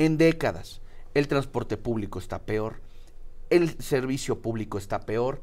En 0.00 0.16
décadas. 0.16 0.80
El 1.12 1.28
transporte 1.28 1.76
público 1.76 2.18
está 2.18 2.38
peor. 2.38 2.80
El 3.50 3.78
servicio 3.82 4.40
público 4.40 4.78
está 4.78 5.00
peor. 5.00 5.42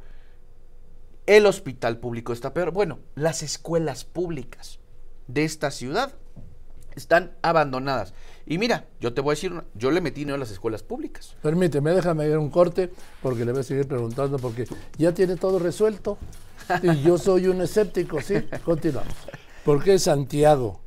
El 1.28 1.46
hospital 1.46 2.00
público 2.00 2.34
está 2.34 2.56
peor. 2.56 2.72
Bueno, 2.72 2.98
las 3.14 3.44
escuelas 3.44 4.04
públicas 4.04 4.80
de 5.28 5.44
esta 5.44 5.70
ciudad 5.70 6.16
están 6.96 7.34
abandonadas. 7.44 8.16
Y 8.48 8.58
mira, 8.58 8.88
yo 9.00 9.14
te 9.14 9.22
voy 9.22 9.34
a 9.34 9.36
decir, 9.36 9.54
yo 9.76 9.92
le 9.92 10.02
metí 10.02 10.26
no 10.26 10.34
a 10.34 10.40
las 10.40 10.50
escuelas 10.50 10.82
públicas. 10.82 11.36
Permíteme, 11.44 11.92
déjame 11.92 12.28
ir 12.28 12.40
un 12.40 12.50
corte 12.50 12.92
porque 13.22 13.46
le 13.46 13.52
voy 13.52 13.62
a 13.62 13.64
seguir 13.64 13.88
preguntando 13.88 14.40
porque 14.40 14.66
ya 14.98 15.14
tiene 15.14 15.36
todo 15.36 15.60
resuelto. 15.60 16.18
Y 16.82 17.04
yo 17.04 17.20
soy 17.20 17.46
un 17.46 17.62
escéptico, 17.62 18.22
¿sí? 18.22 18.42
Continuamos. 18.66 19.14
¿Por 19.64 19.84
qué 19.84 20.00
Santiago? 20.00 20.82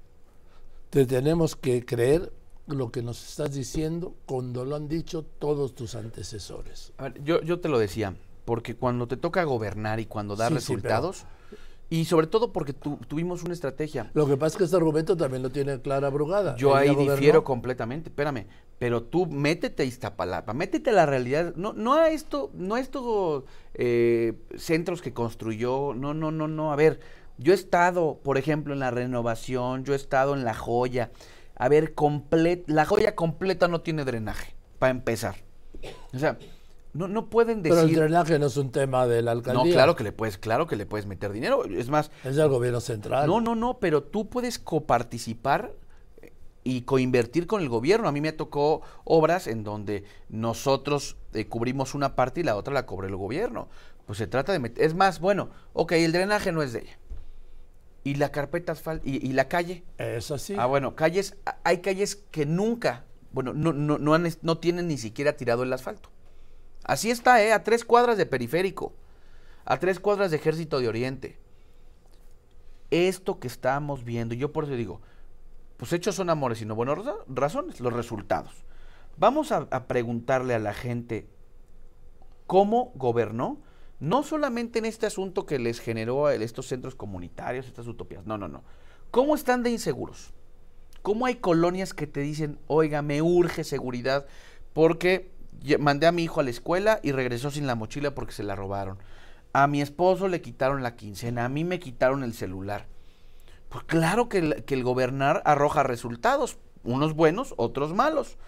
Te 0.91 1.07
tenemos 1.07 1.55
que 1.55 1.85
creer 1.85 2.33
lo 2.73 2.91
que 2.91 3.03
nos 3.03 3.29
estás 3.29 3.53
diciendo 3.55 4.15
cuando 4.27 4.65
lo 4.65 4.77
han 4.77 4.89
dicho 4.89 5.25
todos 5.39 5.75
tus 5.75 5.95
antecesores. 5.95 6.93
yo, 7.23 7.41
yo 7.43 7.61
te 7.61 7.69
lo 7.69 7.79
decía, 7.79 8.15
porque 8.45 8.77
cuando 8.77 9.07
te 9.07 9.17
toca 9.17 9.45
gobernar 9.45 10.00
y 10.00 10.07
cuando 10.07 10.37
da 10.37 10.49
resultados... 10.49 11.27
Y 11.93 12.05
sobre 12.05 12.29
todo 12.29 12.53
porque 12.53 12.73
tuvimos 12.73 13.43
una 13.43 13.53
estrategia. 13.53 14.12
Lo 14.15 14.29
que 14.29 14.37
pasa 14.37 14.55
es 14.55 14.59
que 14.59 14.65
este 14.65 14.77
argumento 14.77 15.17
también 15.17 15.43
lo 15.43 15.50
tiene 15.50 15.81
Clara 15.81 16.09
Brugada. 16.09 16.55
Yo 16.55 16.77
ahí 16.77 16.95
difiero 16.95 17.43
completamente, 17.43 18.11
espérame. 18.11 18.47
Pero 18.79 19.03
tú 19.03 19.27
métete 19.27 19.83
a 19.83 19.87
Iztapalapa, 19.87 20.55
métete 20.55 20.91
a 20.91 20.93
la 20.93 21.05
realidad. 21.05 21.53
No, 21.57 21.73
no 21.73 21.95
a 21.95 22.11
esto, 22.11 22.53
no 22.55 22.77
a 22.77 22.81
estos 22.81 23.43
eh, 23.75 24.35
centros 24.57 25.03
que 25.03 25.12
construyó. 25.12 25.93
No, 25.93 26.15
no, 26.15 26.31
no, 26.31 26.47
no. 26.47 26.73
A 26.73 26.77
ver, 26.77 27.00
yo 27.39 27.53
he 27.53 27.57
estado, 27.57 28.21
por 28.23 28.39
ejemplo, 28.39 28.73
en 28.73 28.79
la 28.79 28.93
renovación, 28.93 29.83
yo 29.85 29.93
he 29.93 29.97
estado 29.97 30.35
en 30.35 30.45
la 30.45 30.55
joya. 30.55 31.11
A 31.61 31.69
ver, 31.69 31.93
la 32.69 32.87
joya 32.87 33.14
completa 33.14 33.69
no 33.69 33.83
tiene 33.83 34.07
drenaje, 34.07 34.55
para 34.79 34.93
empezar. 34.93 35.37
O 36.14 36.19
sea, 36.19 36.38
no, 36.95 37.07
no 37.07 37.29
pueden 37.29 37.61
decir. 37.61 37.76
Pero 37.76 37.87
el 37.87 37.95
drenaje 37.95 38.38
no 38.38 38.47
es 38.47 38.57
un 38.57 38.73
tema 38.73 39.07
de 39.07 39.21
la 39.21 39.33
alcaldía. 39.33 39.64
No, 39.64 39.71
claro 39.71 39.95
que 39.95 40.02
le 40.02 40.12
puedes, 40.12 40.38
claro 40.38 40.67
que 40.67 40.76
le 40.76 40.87
puedes 40.87 41.05
meter 41.05 41.33
dinero. 41.33 41.67
Es 41.67 41.90
más. 41.90 42.11
Es 42.25 42.37
del 42.37 42.49
gobierno 42.49 42.81
central. 42.81 43.26
No, 43.26 43.43
no, 43.43 43.55
no, 43.55 43.79
pero 43.79 44.02
tú 44.02 44.31
puedes 44.31 44.59
coparticipar 44.59 45.75
y 46.64 46.81
coinvertir 46.83 47.47
con 47.47 47.61
el 47.61 47.69
gobierno. 47.69 48.09
A 48.09 48.12
mí 48.12 48.23
me 48.23 48.33
tocó 48.33 48.81
obras 49.05 49.47
en 49.47 49.62
donde 49.62 50.05
nosotros 50.31 51.19
eh, 51.35 51.47
cubrimos 51.47 51.95
una 51.95 52.17
parte 52.17 52.40
y 52.40 52.43
la 52.43 52.57
otra 52.57 52.73
la 52.73 52.87
cobre 52.87 53.09
el 53.09 53.17
gobierno. 53.17 53.69
Pues 54.07 54.17
se 54.17 54.26
trata 54.26 54.52
de 54.52 54.61
meter. 54.61 54.83
Es 54.83 54.95
más, 54.95 55.21
bueno, 55.21 55.50
ok, 55.75 55.93
el 55.93 56.12
drenaje 56.12 56.52
no 56.52 56.62
es 56.62 56.73
de 56.73 56.81
ella. 56.81 56.99
Y 58.02 58.14
la 58.14 58.30
carpeta 58.30 58.73
asfalto, 58.73 59.07
y, 59.07 59.26
y 59.26 59.33
la 59.33 59.49
calle. 59.49 59.85
Eso 59.99 60.38
sí. 60.38 60.54
Ah, 60.59 60.66
bueno, 60.66 60.97
calles, 60.97 61.37
hay 61.64 61.78
calles 61.78 62.16
que 62.16 62.47
nunca, 62.47 63.04
bueno, 63.33 63.52
no, 63.52 63.73
no, 63.73 63.99
no, 63.99 64.14
han, 64.14 64.26
no 64.42 64.59
tienen 64.59 64.88
ni 64.88 64.97
siquiera 64.97 65.37
tirado 65.37 65.62
el 65.62 65.73
asfalto. 65.73 66.11
Así 66.85 67.11
está, 67.11 67.42
¿eh? 67.42 67.52
A 67.52 67.62
tres 67.62 67.85
cuadras 67.85 68.16
de 68.16 68.26
periférico, 68.26 68.95
a 69.64 69.78
tres 69.78 70.00
cuadras 70.00 70.30
de 70.30 70.38
ejército 70.38 70.80
de 70.80 70.88
oriente. 70.88 71.38
Esto 72.90 73.38
que 73.38 73.47
estamos 73.47 74.04
viendo, 74.04 74.35
yo 74.35 74.52
por 74.52 74.64
eso 74.64 74.73
digo, 74.75 75.00
pues 75.76 75.92
hechos 75.92 76.14
son 76.14 76.28
amores 76.28 76.61
y 76.61 76.66
no 76.66 76.75
buenas 76.75 76.99
razones, 77.28 77.80
los 77.80 77.92
resultados. 77.92 78.64
Vamos 79.16 79.52
a, 79.52 79.66
preguntarle 79.87 80.54
a 80.54 80.59
la 80.59 80.75
gente 80.75 81.28
cómo 82.47 82.92
gobernó, 82.95 83.61
no 84.00 84.23
solamente 84.23 84.78
en 84.78 84.87
este 84.87 85.07
asunto 85.07 85.45
que 85.45 85.59
les 85.59 85.78
generó 85.78 86.30
estos 86.30 86.66
centros 86.66 86.95
comunitarios, 86.95 87.66
estas 87.66 87.87
utopías, 87.87 88.26
no, 88.26 88.38
no, 88.38 88.49
no. 88.49 88.64
¿Cómo 89.11 89.35
están 89.35 89.62
de 89.62 89.71
inseguros? 89.71 90.33
¿Cómo 91.02 91.26
hay 91.26 91.37
colonias 91.37 91.92
que 91.92 92.07
te 92.07 92.21
dicen, 92.21 92.59
oiga, 92.66 93.02
me 93.02 93.21
urge 93.21 93.62
seguridad? 93.62 94.26
Porque 94.73 95.30
mandé 95.78 96.07
a 96.07 96.12
mi 96.12 96.25
hijo 96.25 96.40
a 96.40 96.42
la 96.42 96.50
escuela 96.50 97.00
y 97.02 97.12
regresó 97.12 97.50
sin 97.50 97.66
la 97.66 97.75
mochila 97.75 98.14
porque 98.14 98.33
se 98.33 98.42
la 98.42 98.57
robaron. 98.57 98.99
A 99.52 99.66
mi 99.66 99.83
esposo 99.83 100.28
le 100.28 100.40
quitaron 100.40 100.83
la 100.83 100.97
quincena, 100.97 101.45
a 101.45 101.49
mí 101.49 101.64
me 101.64 101.78
quitaron 101.78 102.23
el 102.25 102.33
celular. 102.33 102.87
Pues 103.69 103.85
claro 103.85 104.28
que 104.28 104.38
el, 104.38 104.64
que 104.64 104.75
el 104.75 104.83
gobernar 104.83 105.42
arroja 105.45 105.83
resultados, 105.83 106.59
unos 106.85 107.14
buenos, 107.14 107.52
otros 107.57 107.95
malos. 107.95 108.38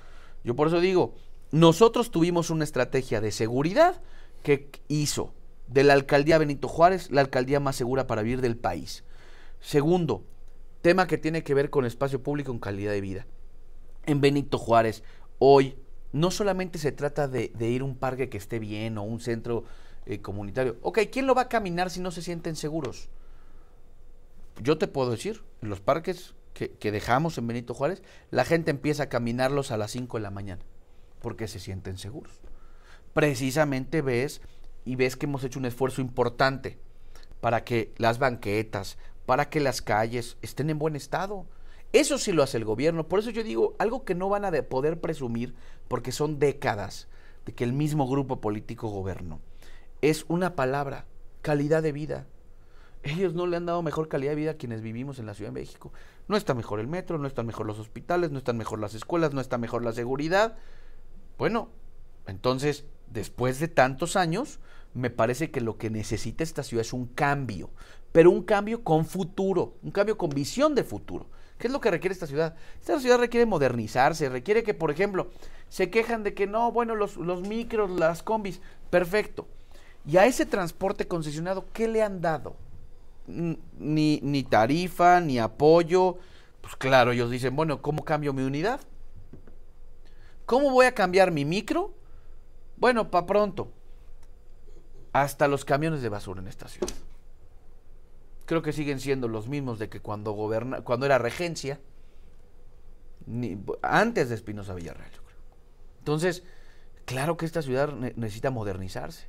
Yo 0.44 0.56
por 0.56 0.68
eso 0.68 0.80
digo, 0.80 1.14
nosotros 1.50 2.10
tuvimos 2.10 2.48
una 2.50 2.64
estrategia 2.64 3.20
de 3.20 3.32
seguridad 3.32 4.00
que 4.42 4.70
hizo 4.88 5.32
de 5.66 5.84
la 5.84 5.94
alcaldía 5.94 6.38
Benito 6.38 6.68
Juárez 6.68 7.10
la 7.10 7.20
alcaldía 7.20 7.60
más 7.60 7.76
segura 7.76 8.06
para 8.06 8.22
vivir 8.22 8.40
del 8.40 8.56
país. 8.56 9.04
Segundo, 9.60 10.24
tema 10.82 11.06
que 11.06 11.18
tiene 11.18 11.42
que 11.42 11.54
ver 11.54 11.70
con 11.70 11.84
espacio 11.84 12.22
público 12.22 12.52
en 12.52 12.58
calidad 12.58 12.92
de 12.92 13.00
vida. 13.00 13.26
En 14.04 14.20
Benito 14.20 14.58
Juárez, 14.58 15.02
hoy 15.38 15.76
no 16.12 16.30
solamente 16.30 16.78
se 16.78 16.92
trata 16.92 17.28
de, 17.28 17.52
ir 17.60 17.80
a 17.80 17.84
un 17.84 17.96
parque 17.96 18.28
que 18.28 18.38
esté 18.38 18.58
bien 18.58 18.98
o 18.98 19.02
un 19.02 19.20
centro 19.20 19.64
eh, 20.04 20.20
comunitario. 20.20 20.76
Ok, 20.82 21.00
¿quién 21.10 21.26
lo 21.26 21.34
va 21.34 21.42
a 21.42 21.48
caminar 21.48 21.90
si 21.90 22.00
no 22.00 22.10
se 22.10 22.22
sienten 22.22 22.56
seguros? 22.56 23.08
Yo 24.60 24.76
te 24.76 24.88
puedo 24.88 25.10
decir, 25.10 25.42
en 25.62 25.70
los 25.70 25.80
parques 25.80 26.34
que, 26.52 26.92
dejamos 26.92 27.38
en 27.38 27.46
Benito 27.46 27.74
Juárez, 27.74 28.02
la 28.30 28.44
gente 28.44 28.70
empieza 28.70 29.04
a 29.04 29.08
caminarlos 29.08 29.70
a 29.70 29.76
las 29.76 29.90
5 29.92 30.18
de 30.18 30.22
la 30.22 30.30
mañana 30.30 30.62
porque 31.20 31.48
se 31.48 31.60
sienten 31.60 31.96
seguros. 31.96 32.40
Precisamente 33.14 34.02
ves 34.02 34.42
y 34.84 34.96
ves 34.96 35.16
que 35.16 35.26
hemos 35.26 35.44
hecho 35.44 35.58
un 35.58 35.66
esfuerzo 35.66 36.00
importante 36.00 36.78
para 37.40 37.64
que 37.64 37.92
las 37.98 38.18
banquetas, 38.18 38.98
para 39.26 39.48
que 39.48 39.60
las 39.60 39.82
calles 39.82 40.36
estén 40.42 40.70
en 40.70 40.78
buen 40.78 40.96
estado. 40.96 41.46
Eso 41.92 42.18
sí 42.18 42.32
lo 42.32 42.42
hace 42.42 42.56
el 42.56 42.64
gobierno. 42.64 43.08
Por 43.08 43.18
eso 43.18 43.30
yo 43.30 43.42
digo, 43.42 43.74
algo 43.78 44.04
que 44.04 44.14
no 44.14 44.28
van 44.28 44.44
a 44.44 44.50
poder 44.62 45.00
presumir, 45.00 45.54
porque 45.88 46.12
son 46.12 46.38
décadas 46.38 47.08
de 47.44 47.52
que 47.52 47.64
el 47.64 47.72
mismo 47.72 48.08
grupo 48.08 48.40
político 48.40 48.88
gobernó, 48.88 49.40
es 50.00 50.24
una 50.28 50.54
palabra, 50.54 51.06
calidad 51.42 51.82
de 51.82 51.92
vida. 51.92 52.26
ellos 53.02 53.34
no 53.34 53.46
le 53.46 53.56
han 53.56 53.66
dado 53.66 53.82
mejor 53.82 54.08
calidad 54.08 54.32
de 54.32 54.36
vida 54.36 54.50
a 54.52 54.56
quienes 54.56 54.80
vivimos 54.80 55.18
en 55.18 55.26
la 55.26 55.34
Ciudad 55.34 55.50
de 55.50 55.60
México. 55.60 55.92
No 56.28 56.36
está 56.36 56.54
mejor 56.54 56.80
el 56.80 56.86
metro, 56.86 57.18
no 57.18 57.26
están 57.26 57.46
mejor 57.46 57.66
los 57.66 57.78
hospitales, 57.78 58.30
no 58.30 58.38
están 58.38 58.56
mejor 58.56 58.78
las 58.78 58.94
escuelas, 58.94 59.34
no 59.34 59.40
está 59.40 59.58
mejor 59.58 59.84
la 59.84 59.92
seguridad. 59.92 60.56
Bueno, 61.36 61.68
entonces, 62.26 62.84
después 63.08 63.60
de 63.60 63.68
tantos 63.68 64.16
años, 64.16 64.58
me 64.94 65.10
parece 65.10 65.50
que 65.50 65.60
lo 65.60 65.78
que 65.78 65.90
necesita 65.90 66.44
esta 66.44 66.62
ciudad 66.62 66.84
es 66.84 66.92
un 66.92 67.06
cambio, 67.06 67.70
pero 68.12 68.30
un 68.30 68.42
cambio 68.42 68.84
con 68.84 69.06
futuro, 69.06 69.74
un 69.82 69.90
cambio 69.90 70.18
con 70.18 70.30
visión 70.30 70.74
de 70.74 70.84
futuro. 70.84 71.26
¿Qué 71.58 71.68
es 71.68 71.72
lo 71.72 71.80
que 71.80 71.90
requiere 71.90 72.12
esta 72.12 72.26
ciudad? 72.26 72.56
Esta 72.80 72.98
ciudad 72.98 73.18
requiere 73.18 73.46
modernizarse, 73.46 74.28
requiere 74.28 74.64
que, 74.64 74.74
por 74.74 74.90
ejemplo, 74.90 75.30
se 75.68 75.90
quejan 75.90 76.24
de 76.24 76.34
que 76.34 76.46
no, 76.46 76.72
bueno, 76.72 76.94
los, 76.96 77.16
micros, 77.42 77.90
las 77.90 78.22
combis, 78.22 78.60
perfecto. 78.90 79.46
Y 80.04 80.16
a 80.16 80.26
ese 80.26 80.44
transporte 80.44 81.06
concesionado, 81.06 81.66
¿qué 81.72 81.86
le 81.86 82.02
han 82.02 82.20
dado? 82.20 82.56
Ni, 83.26 84.18
ni 84.22 84.42
tarifa, 84.42 85.20
ni 85.20 85.38
apoyo. 85.38 86.18
Pues 86.60 86.74
claro, 86.76 87.12
ellos 87.12 87.30
dicen, 87.30 87.54
bueno, 87.54 87.80
¿cómo 87.80 88.04
cambio 88.04 88.32
mi 88.32 88.42
unidad? 88.42 88.80
¿Cómo 90.46 90.70
voy 90.70 90.86
a 90.86 90.94
cambiar 90.94 91.30
mi 91.30 91.44
micro? 91.44 91.94
Bueno, 92.76 93.10
para 93.10 93.26
pronto. 93.26 93.70
Hasta 95.12 95.46
los 95.48 95.64
camiones 95.64 96.02
de 96.02 96.08
basura 96.08 96.40
en 96.40 96.48
esta 96.48 96.68
ciudad. 96.68 96.92
Creo 98.46 98.62
que 98.62 98.72
siguen 98.72 98.98
siendo 98.98 99.28
los 99.28 99.48
mismos 99.48 99.78
de 99.78 99.88
que 99.88 100.00
cuando 100.00 100.32
goberna, 100.32 100.80
cuando 100.80 101.06
era 101.06 101.18
regencia, 101.18 101.80
ni, 103.26 103.62
antes 103.82 104.28
de 104.28 104.34
Espinosa 104.34 104.74
Villarreal. 104.74 105.10
Entonces, 105.98 106.42
claro 107.04 107.36
que 107.36 107.46
esta 107.46 107.62
ciudad 107.62 107.92
ne 107.92 108.12
necesita 108.16 108.50
modernizarse. 108.50 109.28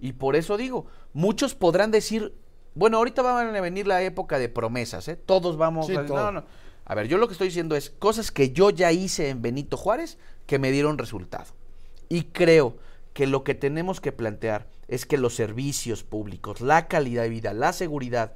Y 0.00 0.14
por 0.14 0.34
eso 0.34 0.56
digo, 0.56 0.86
muchos 1.12 1.54
podrán 1.54 1.90
decir, 1.90 2.34
bueno, 2.74 2.96
ahorita 2.96 3.22
va 3.22 3.40
a 3.40 3.60
venir 3.60 3.86
la 3.86 4.02
época 4.02 4.38
de 4.38 4.48
promesas, 4.48 5.06
¿eh? 5.08 5.16
Todos 5.16 5.56
vamos 5.56 5.86
Sí, 5.86 5.94
a... 5.94 6.06
todo. 6.06 6.16
No, 6.16 6.32
no. 6.32 6.44
A 6.86 6.94
ver, 6.94 7.06
yo 7.06 7.18
lo 7.18 7.28
que 7.28 7.32
estoy 7.34 7.48
diciendo 7.48 7.76
es 7.76 7.90
cosas 7.90 8.32
que 8.32 8.50
yo 8.50 8.70
ya 8.70 8.90
hice 8.90 9.28
en 9.28 9.42
Benito 9.42 9.76
Juárez 9.76 10.18
que 10.46 10.58
me 10.58 10.72
dieron 10.72 10.98
resultado. 10.98 11.52
Y 12.10 12.24
creo 12.24 12.76
que 13.14 13.26
lo 13.26 13.44
que 13.44 13.54
tenemos 13.54 14.00
que 14.00 14.12
plantear 14.12 14.66
es 14.88 15.06
que 15.06 15.16
los 15.16 15.34
servicios 15.34 16.02
públicos, 16.02 16.60
la 16.60 16.88
calidad 16.88 17.22
de 17.22 17.28
vida, 17.30 17.54
la 17.54 17.72
seguridad 17.72 18.34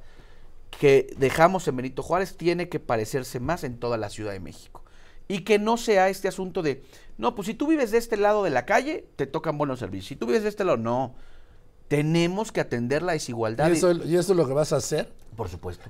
que 0.79 1.13
dejamos 1.17 1.67
en 1.67 1.75
Benito 1.75 2.01
Juárez 2.01 2.37
tiene 2.37 2.69
que 2.69 2.79
parecerse 2.79 3.39
más 3.39 3.63
en 3.63 3.77
toda 3.77 3.97
la 3.97 4.09
Ciudad 4.09 4.31
de 4.31 4.39
México. 4.39 4.83
Y 5.27 5.39
que 5.41 5.59
no 5.59 5.77
sea 5.77 6.09
este 6.09 6.27
asunto 6.27 6.61
de, 6.61 6.83
no, 7.17 7.35
pues 7.35 7.47
si 7.47 7.53
tú 7.53 7.67
vives 7.67 7.91
de 7.91 7.97
este 7.97 8.15
lado 8.15 8.43
de 8.43 8.49
la 8.49 8.65
calle, 8.65 9.05
te 9.17 9.27
tocan 9.27 9.57
buenos 9.57 9.79
servicios. 9.79 10.07
Si 10.07 10.15
tú 10.15 10.27
vives 10.27 10.43
de 10.43 10.49
este 10.49 10.63
lado, 10.63 10.77
no. 10.77 11.15
Tenemos 11.87 12.51
que 12.51 12.61
atender 12.61 13.03
la 13.03 13.13
desigualdad. 13.13 13.69
¿Y 13.69 13.73
eso, 13.73 13.91
¿Y 13.91 14.15
eso 14.15 14.33
es 14.33 14.37
lo 14.37 14.47
que 14.47 14.53
vas 14.53 14.71
a 14.71 14.77
hacer? 14.77 15.11
Por 15.35 15.49
supuesto. 15.49 15.89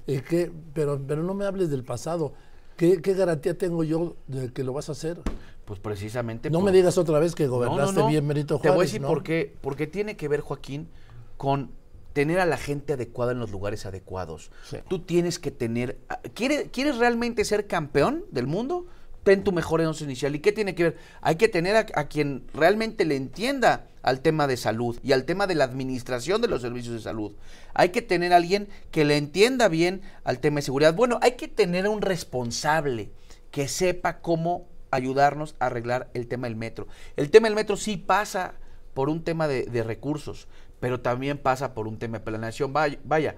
Pero, 0.73 0.99
pero 1.05 1.23
no 1.23 1.33
me 1.33 1.45
hables 1.45 1.69
del 1.69 1.83
pasado. 1.83 2.33
¿Qué, 2.77 3.01
qué 3.01 3.13
garantía 3.13 3.57
tengo 3.57 3.83
yo 3.83 4.15
de 4.27 4.51
que 4.51 4.63
lo 4.63 4.73
vas 4.73 4.89
a 4.89 4.93
hacer? 4.93 5.19
Pues 5.65 5.79
precisamente. 5.79 6.49
No 6.49 6.59
por- 6.59 6.65
me 6.65 6.71
digas 6.71 6.97
otra 6.97 7.19
vez 7.19 7.33
que 7.35 7.45
No, 7.45 7.51
no, 7.51 7.55
gobernaste 7.57 7.99
no. 8.01 8.07
bien 8.07 8.27
Benito 8.27 8.55
Te 8.55 8.67
Juárez. 8.69 8.75
voy 8.75 8.83
a 8.83 8.87
decir 8.87 9.01
por 9.01 9.23
qué. 9.23 9.55
Porque 9.61 9.87
tiene 9.87 10.15
que 10.17 10.27
ver, 10.27 10.41
Joaquín, 10.41 10.89
con 11.37 11.71
tener 12.13 12.39
a 12.39 12.45
la 12.45 12.57
gente 12.57 12.93
adecuada 12.93 13.31
en 13.33 13.39
los 13.39 13.51
lugares 13.51 13.85
adecuados. 13.85 14.51
Sí. 14.69 14.77
Tú 14.87 14.99
tienes 14.99 15.37
que 15.39 15.51
tener... 15.51 15.97
¿Quieres, 16.33 16.67
¿Quieres 16.71 16.97
realmente 16.97 17.43
ser 17.45 17.67
campeón 17.67 18.23
del 18.31 18.47
mundo? 18.47 18.85
Ten 19.25 19.43
tu 19.43 19.51
mejor 19.51 19.81
once 19.81 20.03
inicial. 20.03 20.35
¿Y 20.35 20.39
qué 20.39 20.51
tiene 20.51 20.75
que 20.75 20.83
ver? 20.83 20.97
Hay 21.21 21.35
que 21.35 21.47
tener 21.47 21.75
a, 21.75 22.07
quien 22.07 22.45
realmente 22.53 23.05
le 23.05 23.15
entienda 23.15 23.87
al 24.03 24.21
tema 24.21 24.45
de 24.45 24.55
salud 24.55 24.99
y 25.01 25.13
al 25.13 25.25
tema 25.25 25.47
de 25.47 25.55
la 25.55 25.63
administración 25.63 26.43
de 26.43 26.47
los 26.47 26.61
servicios 26.61 26.93
de 26.93 27.01
salud. 27.01 27.33
Hay 27.73 27.89
que 27.89 28.03
tener 28.03 28.33
a 28.33 28.35
alguien 28.35 28.69
que 28.91 29.03
le 29.03 29.17
entienda 29.17 29.67
bien 29.67 30.03
al 30.25 30.37
tema 30.37 30.57
de 30.57 30.61
seguridad. 30.61 30.93
Bueno, 30.93 31.17
hay 31.23 31.31
que 31.31 31.47
tener 31.47 31.87
a 31.87 31.89
un 31.89 32.03
responsable 32.03 33.09
que 33.49 33.67
sepa 33.67 34.21
cómo 34.21 34.67
ayudarnos 34.91 35.55
a 35.57 35.65
arreglar 35.65 36.11
el 36.13 36.27
tema 36.27 36.45
del 36.45 36.55
metro. 36.55 36.87
El 37.15 37.31
tema 37.31 37.47
del 37.47 37.55
metro 37.55 37.77
sí 37.77 37.97
pasa 37.97 38.53
por 38.93 39.09
un 39.09 39.23
tema 39.23 39.47
de, 39.47 39.63
de 39.63 39.81
recursos, 39.81 40.47
pero 40.79 41.01
también 41.01 41.39
pasa 41.39 41.73
por 41.73 41.87
un 41.87 41.97
tema 41.97 42.19
de 42.19 42.25
planeación. 42.25 42.73
Vaya, 42.73 42.99
vaya, 43.03 43.37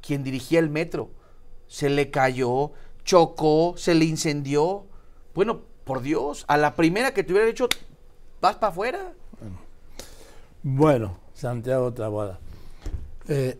quien 0.00 0.22
dirigía 0.22 0.60
el 0.60 0.70
metro 0.70 1.10
se 1.66 1.90
le 1.90 2.12
cayó, 2.12 2.70
chocó, 3.02 3.74
se 3.76 3.96
le 3.96 4.04
incendió. 4.04 4.86
Bueno, 5.34 5.62
por 5.84 6.02
Dios, 6.02 6.44
a 6.48 6.56
la 6.56 6.74
primera 6.76 7.12
que 7.12 7.24
te 7.24 7.32
hubiera 7.32 7.48
hecho, 7.48 7.68
vas 8.40 8.56
para 8.56 8.72
afuera. 8.72 9.12
Bueno, 10.62 11.16
Santiago 11.34 11.92
Taboada. 11.92 12.38
Eh, 13.28 13.58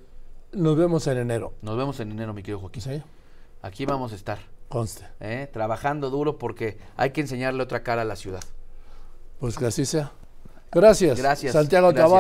nos 0.53 0.77
vemos 0.77 1.07
en 1.07 1.19
enero. 1.19 1.55
Nos 1.63 1.77
vemos 1.77 1.99
en 2.01 2.11
enero, 2.13 2.35
mi 2.35 2.43
querido 2.43 2.59
Joaquín. 2.59 2.83
¿Sí? 2.83 3.03
Aquí 3.63 3.87
vamos 3.87 4.13
a 4.13 4.17
estar, 4.17 4.39
Conste. 4.69 5.07
¿eh? 5.21 5.49
trabajando 5.53 6.11
duro 6.11 6.39
porque 6.39 6.79
hay 6.97 7.11
que 7.11 7.21
enseñarle 7.21 7.63
otra 7.63 7.83
cara 7.83 8.03
a 8.03 8.05
la 8.05 8.17
ciudad. 8.17 8.43
Pues 9.39 9.57
que 9.57 9.67
así 9.67 9.87
sea. 9.87 10.13
Gracias. 10.73 11.19
Gracias, 11.19 11.53
Santiago 11.53 11.89
gracias. 11.89 12.05
Taboada. 12.05 12.19